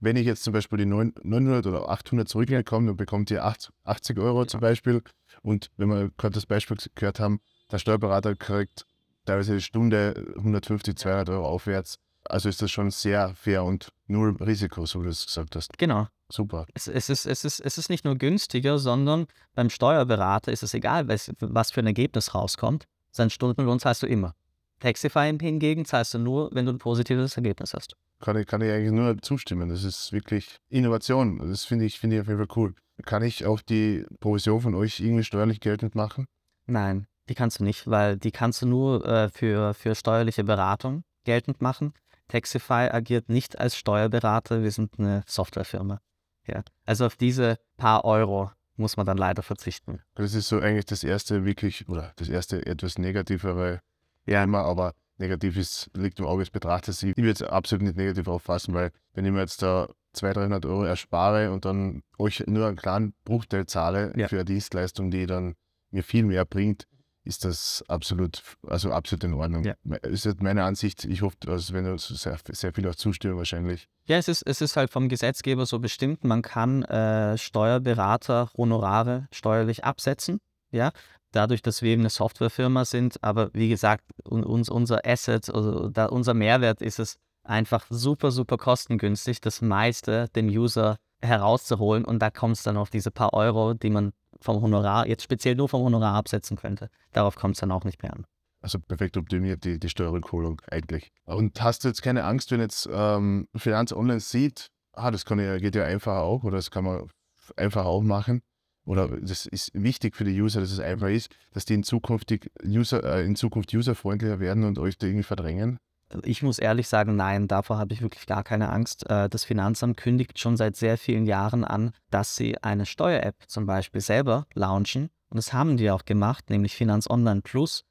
Wenn 0.00 0.16
ich 0.16 0.24
jetzt 0.26 0.44
zum 0.44 0.54
Beispiel 0.54 0.78
die 0.78 0.86
900 0.86 1.66
oder 1.66 1.90
800 1.90 2.26
zurückbekomme, 2.26 2.86
dann 2.86 2.96
bekommt 2.96 3.30
ihr 3.30 3.44
80 3.44 4.18
Euro 4.18 4.46
zum 4.46 4.60
Beispiel. 4.60 5.02
Und 5.42 5.70
wenn 5.76 5.88
wir 5.88 6.10
gerade 6.16 6.34
das 6.34 6.46
Beispiel 6.46 6.78
gehört 6.94 7.20
haben, 7.20 7.40
der 7.70 7.78
Steuerberater 7.78 8.34
kriegt 8.34 8.86
teilweise 9.26 9.54
die 9.54 9.60
Stunde 9.60 10.34
150, 10.36 10.96
200 10.96 11.28
Euro 11.30 11.46
aufwärts. 11.46 11.98
Also 12.30 12.48
ist 12.48 12.62
das 12.62 12.70
schon 12.70 12.90
sehr 12.90 13.34
fair 13.34 13.64
und 13.64 13.92
null 14.06 14.36
Risiko, 14.40 14.86
so 14.86 15.00
wie 15.00 15.04
du 15.04 15.10
es 15.10 15.26
gesagt 15.26 15.56
hast. 15.56 15.76
Genau. 15.78 16.06
Super. 16.32 16.66
Es, 16.74 16.86
es, 16.86 17.10
ist, 17.10 17.26
es, 17.26 17.44
ist, 17.44 17.60
es 17.60 17.76
ist 17.76 17.90
nicht 17.90 18.04
nur 18.04 18.16
günstiger, 18.16 18.78
sondern 18.78 19.26
beim 19.54 19.68
Steuerberater 19.68 20.52
ist 20.52 20.62
es 20.62 20.74
egal, 20.74 21.08
was, 21.08 21.32
was 21.40 21.72
für 21.72 21.80
ein 21.80 21.86
Ergebnis 21.86 22.34
rauskommt. 22.34 22.86
Sein 23.10 23.30
Stundenlohn 23.30 23.80
zahlst 23.80 24.04
du 24.04 24.06
immer. 24.06 24.34
Taxify 24.78 25.36
hingegen 25.40 25.84
zahlst 25.84 26.14
du 26.14 26.18
nur, 26.18 26.50
wenn 26.52 26.66
du 26.66 26.72
ein 26.72 26.78
positives 26.78 27.36
Ergebnis 27.36 27.74
hast. 27.74 27.96
Kann 28.20 28.36
ich, 28.36 28.46
kann 28.46 28.60
ich 28.60 28.70
eigentlich 28.70 28.92
nur 28.92 29.20
zustimmen. 29.20 29.68
Das 29.68 29.82
ist 29.82 30.12
wirklich 30.12 30.58
Innovation. 30.68 31.38
Das 31.38 31.64
finde 31.64 31.84
ich, 31.84 31.98
find 31.98 32.12
ich 32.12 32.20
auf 32.20 32.28
jeden 32.28 32.38
Fall 32.38 32.56
cool. 32.56 32.74
Kann 33.04 33.22
ich 33.22 33.46
auch 33.46 33.60
die 33.60 34.04
Provision 34.20 34.60
von 34.60 34.74
euch 34.74 35.00
irgendwie 35.00 35.24
steuerlich 35.24 35.60
geltend 35.60 35.94
machen? 35.94 36.26
Nein, 36.66 37.06
die 37.28 37.34
kannst 37.34 37.60
du 37.60 37.64
nicht, 37.64 37.88
weil 37.88 38.16
die 38.16 38.30
kannst 38.30 38.62
du 38.62 38.66
nur 38.66 39.04
äh, 39.04 39.28
für, 39.30 39.74
für 39.74 39.94
steuerliche 39.94 40.44
Beratung 40.44 41.02
geltend 41.24 41.60
machen. 41.60 41.92
Taxify 42.30 42.88
agiert 42.90 43.28
nicht 43.28 43.58
als 43.58 43.76
Steuerberater, 43.76 44.62
wir 44.62 44.70
sind 44.70 44.98
eine 44.98 45.22
Softwarefirma. 45.26 46.00
Ja. 46.46 46.62
Also 46.86 47.06
auf 47.06 47.16
diese 47.16 47.56
paar 47.76 48.04
Euro 48.04 48.50
muss 48.76 48.96
man 48.96 49.06
dann 49.06 49.18
leider 49.18 49.42
verzichten. 49.42 50.00
Das 50.14 50.34
ist 50.34 50.48
so 50.48 50.58
eigentlich 50.58 50.86
das 50.86 51.04
erste 51.04 51.44
wirklich, 51.44 51.88
oder 51.88 52.12
das 52.16 52.28
erste 52.28 52.64
etwas 52.66 52.98
negativere 52.98 53.80
ja. 54.26 54.42
Thema, 54.42 54.62
aber 54.62 54.94
negativ 55.18 55.56
ist, 55.56 55.90
liegt 55.94 56.18
im 56.18 56.26
Auge 56.26 56.42
des 56.42 56.50
Betrachters. 56.50 57.02
Ich 57.02 57.16
würde 57.16 57.30
es 57.30 57.42
absolut 57.42 57.82
nicht 57.82 57.96
negativ 57.96 58.26
auffassen, 58.26 58.74
weil 58.74 58.90
wenn 59.12 59.24
ich 59.24 59.32
mir 59.32 59.40
jetzt 59.40 59.62
da 59.62 59.88
200, 60.14 60.36
300 60.36 60.66
Euro 60.66 60.84
erspare 60.84 61.52
und 61.52 61.64
dann 61.64 62.02
euch 62.18 62.42
nur 62.46 62.66
einen 62.66 62.76
kleinen 62.76 63.14
Bruchteil 63.24 63.66
zahle 63.66 64.12
ja. 64.16 64.28
für 64.28 64.36
eine 64.36 64.44
Dienstleistung, 64.44 65.10
die 65.10 65.26
dann 65.26 65.54
mir 65.90 66.02
viel 66.02 66.24
mehr 66.24 66.44
bringt, 66.44 66.86
ist 67.24 67.44
das 67.44 67.84
absolut, 67.88 68.42
also 68.66 68.92
absolut 68.92 69.24
in 69.24 69.34
Ordnung. 69.34 69.64
Ja. 69.64 69.74
Ist 70.02 70.42
meine 70.42 70.64
Ansicht. 70.64 71.04
Ich 71.04 71.22
hoffe, 71.22 71.36
also 71.46 71.74
wenn 71.74 71.84
du 71.84 71.98
sehr, 71.98 72.38
sehr 72.48 72.72
viel 72.72 72.88
auch 72.88 72.94
zustimmen 72.94 73.36
wahrscheinlich. 73.36 73.88
Ja, 74.06 74.16
es 74.16 74.28
ist, 74.28 74.42
es 74.42 74.60
ist 74.60 74.76
halt 74.76 74.90
vom 74.90 75.08
Gesetzgeber 75.08 75.66
so 75.66 75.78
bestimmt, 75.78 76.24
man 76.24 76.42
kann 76.42 76.82
äh, 76.84 77.36
Steuerberater 77.36 78.50
Honorare 78.56 79.28
steuerlich 79.32 79.84
absetzen. 79.84 80.40
Ja, 80.72 80.92
dadurch, 81.32 81.62
dass 81.62 81.82
wir 81.82 81.90
eben 81.90 82.02
eine 82.02 82.10
Softwarefirma 82.10 82.84
sind. 82.84 83.22
Aber 83.22 83.50
wie 83.52 83.68
gesagt, 83.68 84.04
uns, 84.24 84.68
unser 84.68 85.04
Asset, 85.04 85.52
also 85.52 85.88
da, 85.88 86.06
unser 86.06 86.34
Mehrwert 86.34 86.80
ist 86.80 86.98
es 86.98 87.16
einfach 87.42 87.86
super, 87.90 88.30
super 88.30 88.56
kostengünstig, 88.56 89.40
das 89.40 89.62
meiste 89.62 90.28
dem 90.34 90.48
User 90.48 90.96
herauszuholen. 91.22 92.04
Und 92.04 92.20
da 92.20 92.30
kommt 92.30 92.56
es 92.56 92.62
dann 92.62 92.76
auf 92.76 92.90
diese 92.90 93.10
paar 93.10 93.34
Euro, 93.34 93.74
die 93.74 93.90
man 93.90 94.12
vom 94.40 94.62
Honorar, 94.62 95.06
jetzt 95.06 95.22
speziell 95.22 95.54
nur 95.54 95.68
vom 95.68 95.82
Honorar 95.82 96.14
absetzen 96.14 96.56
könnte. 96.56 96.90
Darauf 97.12 97.36
kommt 97.36 97.56
es 97.56 97.60
dann 97.60 97.72
auch 97.72 97.84
nicht 97.84 98.02
mehr 98.02 98.12
an. 98.12 98.26
Also 98.62 98.78
perfekt 98.78 99.16
optimiert 99.16 99.64
die, 99.64 99.78
die 99.78 99.88
Steuerrückholung 99.88 100.60
eigentlich. 100.70 101.10
Und 101.24 101.62
hast 101.62 101.84
du 101.84 101.88
jetzt 101.88 102.02
keine 102.02 102.24
Angst, 102.24 102.50
wenn 102.50 102.60
jetzt 102.60 102.88
ähm, 102.92 103.48
Finanz 103.56 103.92
Online 103.92 104.20
sieht, 104.20 104.68
ah, 104.92 105.10
das 105.10 105.24
kann 105.24 105.38
ja, 105.38 105.58
geht 105.58 105.74
ja 105.74 105.84
einfacher 105.84 106.22
auch 106.22 106.44
oder 106.44 106.56
das 106.56 106.70
kann 106.70 106.84
man 106.84 107.08
einfach 107.56 107.84
auch 107.84 108.02
machen. 108.02 108.42
Oder 108.84 109.08
das 109.20 109.46
ist 109.46 109.70
wichtig 109.74 110.16
für 110.16 110.24
die 110.24 110.40
User, 110.40 110.60
dass 110.60 110.72
es 110.72 110.80
einfach 110.80 111.08
ist, 111.08 111.34
dass 111.52 111.64
die 111.64 111.74
in 111.74 111.82
Zukunft, 111.82 112.34
User, 112.64 113.04
äh, 113.04 113.24
in 113.24 113.36
Zukunft 113.36 113.72
userfreundlicher 113.72 114.40
werden 114.40 114.64
und 114.64 114.78
euch 114.78 114.98
da 114.98 115.06
irgendwie 115.06 115.22
verdrängen? 115.22 115.78
Ich 116.24 116.42
muss 116.42 116.58
ehrlich 116.58 116.88
sagen, 116.88 117.14
nein, 117.14 117.46
davor 117.46 117.78
habe 117.78 117.94
ich 117.94 118.02
wirklich 118.02 118.26
gar 118.26 118.42
keine 118.42 118.70
Angst. 118.70 119.08
Äh, 119.08 119.28
das 119.28 119.44
Finanzamt 119.44 119.96
kündigt 119.96 120.38
schon 120.38 120.56
seit 120.56 120.76
sehr 120.76 120.98
vielen 120.98 121.24
Jahren 121.24 121.64
an, 121.64 121.92
dass 122.10 122.34
sie 122.34 122.58
eine 122.62 122.86
Steuer-App 122.86 123.36
zum 123.46 123.66
Beispiel 123.66 124.00
selber 124.00 124.46
launchen. 124.54 125.10
Und 125.28 125.36
das 125.36 125.52
haben 125.52 125.76
die 125.76 125.90
auch 125.90 126.04
gemacht, 126.04 126.50
nämlich 126.50 126.74
Finanz 126.74 127.08
Online 127.08 127.42
Plus. 127.42 127.84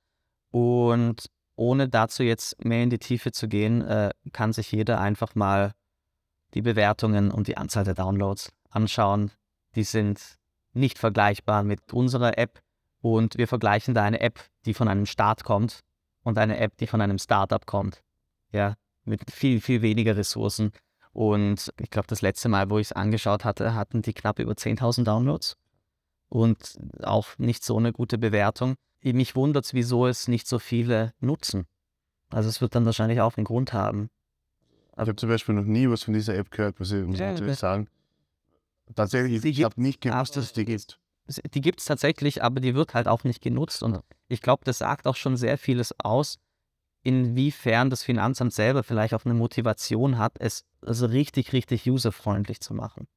Und 0.52 1.30
ohne 1.56 1.88
dazu 1.88 2.24
jetzt 2.24 2.64
mehr 2.64 2.84
in 2.84 2.90
die 2.90 3.00
Tiefe 3.00 3.32
zu 3.32 3.48
gehen, 3.48 3.82
äh, 3.82 4.12
kann 4.34 4.52
sich 4.52 4.72
jeder 4.72 5.00
einfach 5.00 5.36
mal 5.36 5.72
die 6.54 6.62
Bewertungen 6.62 7.32
und 7.32 7.48
die 7.48 7.58
Anzahl 7.58 7.86
der 7.86 7.94
Downloads 7.94 8.52
anschauen. 8.70 9.32
Die 9.76 9.84
sind 9.84 10.20
nicht 10.74 11.00
vergleichbar 11.00 11.64
mit 11.64 11.94
unserer 11.94 12.38
App. 12.38 12.60
Und 13.02 13.38
wir 13.38 13.48
vergleichen 13.48 13.94
da 13.94 14.04
eine 14.04 14.20
App, 14.20 14.42
die 14.66 14.74
von 14.74 14.90
einem 14.90 15.06
Start 15.06 15.46
kommt 15.46 15.80
und 16.24 16.38
eine 16.38 16.58
App, 16.58 16.76
die 16.78 16.88
von 16.88 17.00
einem 17.00 17.18
Startup 17.18 17.66
kommt 17.66 18.04
ja, 18.52 18.76
mit 19.06 19.32
viel, 19.32 19.62
viel 19.62 19.82
weniger 19.82 20.16
Ressourcen. 20.16 20.72
Und 21.12 21.74
ich 21.80 21.90
glaube, 21.90 22.08
das 22.08 22.22
letzte 22.22 22.50
Mal, 22.50 22.70
wo 22.70 22.78
ich 22.78 22.88
es 22.88 22.92
angeschaut 22.92 23.44
hatte, 23.44 23.74
hatten 23.74 24.02
die 24.02 24.14
knapp 24.14 24.40
über 24.40 24.54
10.000 24.54 25.04
Downloads 25.04 25.58
und 26.30 26.78
auch 27.02 27.38
nicht 27.38 27.64
so 27.64 27.78
eine 27.78 27.92
gute 27.92 28.18
Bewertung. 28.18 28.76
Mich 29.02 29.36
wundert 29.36 29.66
es, 29.66 29.74
wieso 29.74 30.08
es 30.08 30.28
nicht 30.28 30.48
so 30.48 30.60
viele 30.60 31.14
nutzen. 31.20 31.66
Also 32.30 32.50
es 32.50 32.62
wird 32.62 32.76
dann 32.76 32.86
wahrscheinlich 32.86 33.22
auch 33.22 33.38
einen 33.38 33.46
Grund 33.46 33.74
haben. 33.74 34.10
ich 34.94 35.00
habe 35.00 35.16
zum 35.16 35.30
Beispiel 35.30 35.56
noch 35.56 35.64
nie 35.64 35.90
was 35.90 36.04
von 36.04 36.14
dieser 36.14 36.36
App 36.36 36.52
gehört, 36.52 36.80
muss 36.80 36.92
ich, 36.92 37.04
muss 37.04 37.20
ja, 37.20 37.32
natürlich 37.32 37.58
sagen. 37.58 37.88
Tatsächlich, 38.96 39.44
ich 39.46 39.64
habe 39.64 39.82
nicht 39.82 40.02
gewusst, 40.02 40.36
dass 40.36 40.46
es 40.46 40.54
die 40.54 40.66
gibt. 40.66 41.00
Die 41.54 41.62
gibt 41.62 41.80
es 41.80 41.86
tatsächlich, 41.86 42.44
aber 42.44 42.60
die 42.60 42.74
wird 42.74 42.94
halt 42.94 43.08
auch 43.08 43.24
nicht 43.24 43.42
genutzt. 43.42 43.84
Und 43.84 44.00
ich 44.28 44.42
glaube, 44.42 44.64
das 44.66 44.80
sagt 44.80 45.06
auch 45.08 45.16
schon 45.16 45.38
sehr 45.38 45.58
vieles 45.58 45.94
aus, 46.00 46.40
inwiefern 47.04 47.90
das 47.90 48.04
Finanzamt 48.04 48.54
selber 48.54 48.84
vielleicht 48.84 49.14
auch 49.14 49.26
eine 49.26 49.34
Motivation 49.34 50.18
hat, 50.18 50.34
es 50.40 50.66
also 50.82 51.06
richtig, 51.06 51.54
richtig 51.54 51.90
userfreundlich 51.90 52.60
zu 52.60 52.74
machen. 52.74 53.08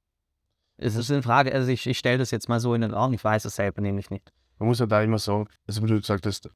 Es 0.77 0.97
ist 0.97 1.11
eine 1.11 1.23
Frage, 1.23 1.53
also 1.53 1.71
ich, 1.71 1.87
ich 1.87 1.99
stelle 1.99 2.18
das 2.18 2.31
jetzt 2.31 2.49
mal 2.49 2.61
so 2.61 2.75
in 2.75 2.81
den 2.81 2.92
Raum, 2.92 3.12
ich 3.12 3.23
weiß 3.23 3.45
es 3.45 3.57
selber 3.57 3.81
nämlich 3.81 4.11
nicht. 4.11 4.33
Man 4.59 4.68
muss 4.68 4.79
ja 4.79 4.87
da 4.87 5.03
immer 5.03 5.18
sagen, 5.18 5.49
also 5.66 5.83
wie 5.83 5.87
du 5.87 6.01
gesagt 6.01 6.27
hast, 6.27 6.49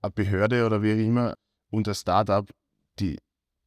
eine 0.00 0.12
Behörde 0.12 0.66
oder 0.66 0.82
wie 0.82 0.92
auch 0.92 1.06
immer 1.06 1.34
und 1.70 1.88
ein 1.88 1.94
Startup, 1.94 2.48
die, 2.98 3.18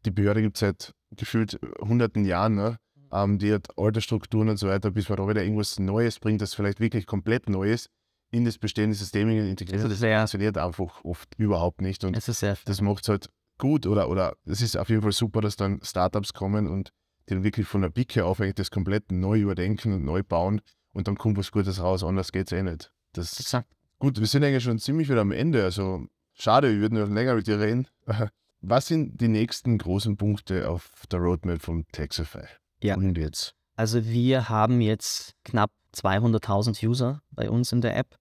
die 0.05 0.11
Behörde 0.11 0.41
gibt 0.41 0.57
es 0.57 0.61
seit 0.61 0.93
gefühlt 1.11 1.59
hunderten 1.79 2.25
Jahren, 2.25 2.55
ne? 2.55 2.77
ähm, 3.11 3.39
die 3.39 3.53
hat 3.53 3.67
alte 3.77 4.01
Strukturen 4.01 4.49
und 4.49 4.57
so 4.57 4.67
weiter, 4.67 4.91
bis 4.91 5.09
man 5.09 5.17
da 5.17 5.27
wieder 5.27 5.43
irgendwas 5.43 5.79
Neues 5.79 6.19
bringt, 6.19 6.41
das 6.41 6.53
vielleicht 6.53 6.79
wirklich 6.79 7.05
komplett 7.05 7.49
neu 7.49 7.71
ist 7.71 7.89
in 8.31 8.45
das 8.45 8.57
bestehende 8.57 8.95
System 8.95 9.29
integriert. 9.29 9.83
Das 9.83 9.99
funktioniert 9.99 10.57
einfach 10.57 11.03
oft 11.03 11.33
überhaupt 11.37 11.81
nicht. 11.81 12.03
Und 12.03 12.15
das 12.15 12.81
macht 12.81 13.03
es 13.03 13.09
halt 13.09 13.29
gut 13.57 13.85
oder, 13.85 14.09
oder 14.09 14.35
es 14.45 14.61
ist 14.61 14.77
auf 14.77 14.89
jeden 14.89 15.01
Fall 15.01 15.11
super, 15.11 15.41
dass 15.41 15.55
dann 15.55 15.79
Startups 15.81 16.33
kommen 16.33 16.67
und 16.67 16.91
die 17.29 17.33
dann 17.33 17.43
wirklich 17.43 17.67
von 17.67 17.81
der 17.81 17.89
Pike 17.89 18.25
auf 18.25 18.41
eigentlich 18.41 18.55
das 18.55 18.71
komplett 18.71 19.11
neu 19.11 19.39
überdenken 19.39 19.93
und 19.93 20.03
neu 20.03 20.23
bauen 20.23 20.61
und 20.91 21.07
dann 21.07 21.17
kommt 21.17 21.37
was 21.37 21.51
Gutes 21.51 21.81
raus, 21.81 22.03
anders 22.03 22.31
geht 22.31 22.47
es 22.47 22.57
eh 22.57 22.63
nicht. 22.63 22.91
Das 23.13 23.39
Exakt. 23.39 23.69
Gut, 23.99 24.19
wir 24.19 24.27
sind 24.27 24.43
eigentlich 24.43 24.63
schon 24.63 24.79
ziemlich 24.79 25.09
wieder 25.09 25.21
am 25.21 25.31
Ende, 25.31 25.63
also 25.63 26.05
schade, 26.33 26.71
wir 26.71 26.79
würden 26.81 26.99
noch 26.99 27.09
länger 27.09 27.35
mit 27.35 27.47
dir 27.47 27.59
reden. 27.59 27.87
Was 28.61 28.87
sind 28.87 29.21
die 29.21 29.27
nächsten 29.27 29.77
großen 29.77 30.17
Punkte 30.17 30.69
auf 30.69 30.91
der 31.11 31.19
Roadmap 31.19 31.61
von 31.61 31.85
Taxify? 31.91 32.45
Ja. 32.81 32.95
Und 32.95 33.17
jetzt? 33.17 33.53
Also 33.75 34.05
wir 34.05 34.49
haben 34.49 34.81
jetzt 34.81 35.33
knapp 35.43 35.71
200.000 35.95 36.85
User 36.85 37.21
bei 37.31 37.49
uns 37.49 37.71
in 37.71 37.81
der 37.81 37.97
App. 37.97 38.17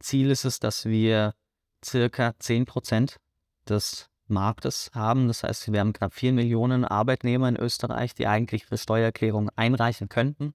Ziel 0.00 0.30
ist 0.30 0.44
es, 0.44 0.60
dass 0.60 0.84
wir 0.84 1.34
circa 1.84 2.34
10% 2.40 3.16
des 3.68 4.08
Marktes 4.28 4.90
haben. 4.94 5.28
Das 5.28 5.42
heißt, 5.42 5.72
wir 5.72 5.80
haben 5.80 5.92
knapp 5.92 6.14
4 6.14 6.32
Millionen 6.32 6.84
Arbeitnehmer 6.84 7.48
in 7.48 7.56
Österreich, 7.56 8.14
die 8.14 8.26
eigentlich 8.26 8.64
ihre 8.64 8.78
Steuererklärung 8.78 9.50
einreichen 9.56 10.08
könnten. 10.08 10.54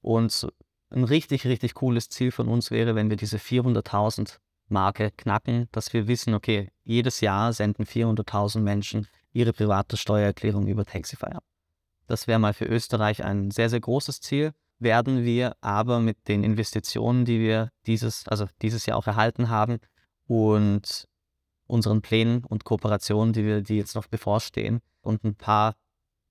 Und 0.00 0.48
ein 0.90 1.04
richtig, 1.04 1.46
richtig 1.46 1.74
cooles 1.74 2.08
Ziel 2.08 2.32
von 2.32 2.48
uns 2.48 2.70
wäre, 2.70 2.94
wenn 2.94 3.08
wir 3.08 3.16
diese 3.16 3.38
400.000 3.38 4.38
Marke 4.68 5.10
knacken, 5.16 5.68
dass 5.72 5.92
wir 5.92 6.06
wissen, 6.08 6.34
okay, 6.34 6.70
jedes 6.84 7.20
Jahr 7.20 7.52
senden 7.52 7.84
400.000 7.84 8.60
Menschen 8.60 9.06
ihre 9.32 9.52
private 9.52 9.96
Steuererklärung 9.96 10.66
über 10.66 10.84
Taxify 10.84 11.26
ab. 11.26 11.44
Das 12.06 12.26
wäre 12.26 12.38
mal 12.38 12.52
für 12.52 12.66
Österreich 12.66 13.24
ein 13.24 13.50
sehr, 13.50 13.70
sehr 13.70 13.80
großes 13.80 14.20
Ziel 14.20 14.52
werden 14.82 15.24
wir 15.24 15.56
aber 15.60 16.00
mit 16.00 16.28
den 16.28 16.44
Investitionen, 16.44 17.24
die 17.24 17.40
wir 17.40 17.70
dieses, 17.86 18.26
also 18.28 18.46
dieses 18.60 18.86
Jahr 18.86 18.98
auch 18.98 19.06
erhalten 19.06 19.48
haben 19.48 19.78
und 20.26 21.06
unseren 21.66 22.02
Plänen 22.02 22.44
und 22.44 22.64
Kooperationen, 22.64 23.32
die 23.32 23.44
wir, 23.44 23.62
die 23.62 23.76
jetzt 23.76 23.94
noch 23.94 24.06
bevorstehen 24.06 24.80
und 25.00 25.24
ein 25.24 25.34
paar 25.34 25.74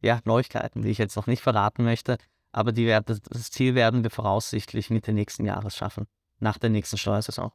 ja, 0.02 0.20
Neuigkeiten, 0.26 0.82
die 0.82 0.90
ich 0.90 0.98
jetzt 0.98 1.16
noch 1.16 1.28
nicht 1.28 1.42
verraten 1.42 1.84
möchte, 1.84 2.18
aber 2.52 2.72
die 2.72 2.86
werden, 2.86 3.20
das 3.30 3.52
Ziel 3.52 3.76
werden 3.76 4.04
wir 4.04 4.12
voraussichtlich 4.12 4.90
Mitte 4.90 5.14
nächsten 5.14 5.46
Jahres 5.46 5.76
schaffen, 5.76 6.08
nach 6.40 6.58
der 6.58 6.70
nächsten 6.70 6.98
Steuersaison. 6.98 7.52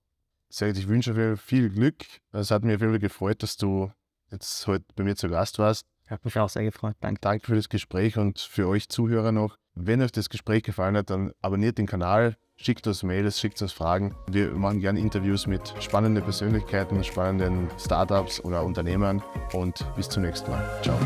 Sehr 0.48 0.68
gut, 0.68 0.78
ich 0.78 0.88
wünsche 0.88 1.12
dir 1.12 1.36
viel 1.36 1.70
Glück. 1.70 2.04
Es 2.32 2.50
hat 2.50 2.64
mir 2.64 2.78
viel 2.78 2.98
gefreut, 2.98 3.42
dass 3.42 3.56
du 3.56 3.90
jetzt 4.30 4.66
heute 4.66 4.84
bei 4.94 5.04
mir 5.04 5.16
zu 5.16 5.28
Gast 5.28 5.58
warst. 5.58 5.86
Hat 6.08 6.24
mich 6.24 6.38
auch 6.38 6.48
sehr 6.48 6.62
gefreut. 6.62 6.96
Danke. 7.00 7.20
Danke 7.20 7.46
für 7.46 7.56
das 7.56 7.68
Gespräch 7.68 8.16
und 8.16 8.38
für 8.38 8.68
euch 8.68 8.88
Zuhörer 8.88 9.32
noch. 9.32 9.56
Wenn 9.78 10.00
euch 10.00 10.10
das 10.10 10.30
Gespräch 10.30 10.62
gefallen 10.62 10.96
hat, 10.96 11.10
dann 11.10 11.32
abonniert 11.42 11.76
den 11.76 11.86
Kanal, 11.86 12.36
schickt 12.56 12.86
uns 12.86 13.02
Mails, 13.02 13.38
schickt 13.38 13.60
uns 13.60 13.72
Fragen. 13.72 14.14
Wir 14.26 14.50
machen 14.52 14.80
gerne 14.80 14.98
Interviews 14.98 15.46
mit 15.46 15.74
spannenden 15.80 16.24
Persönlichkeiten, 16.24 17.04
spannenden 17.04 17.68
Startups 17.78 18.40
oder 18.42 18.64
Unternehmern 18.64 19.22
und 19.52 19.84
bis 19.94 20.08
zum 20.08 20.22
nächsten 20.22 20.50
Mal. 20.50 20.66
Ciao. 20.82 20.98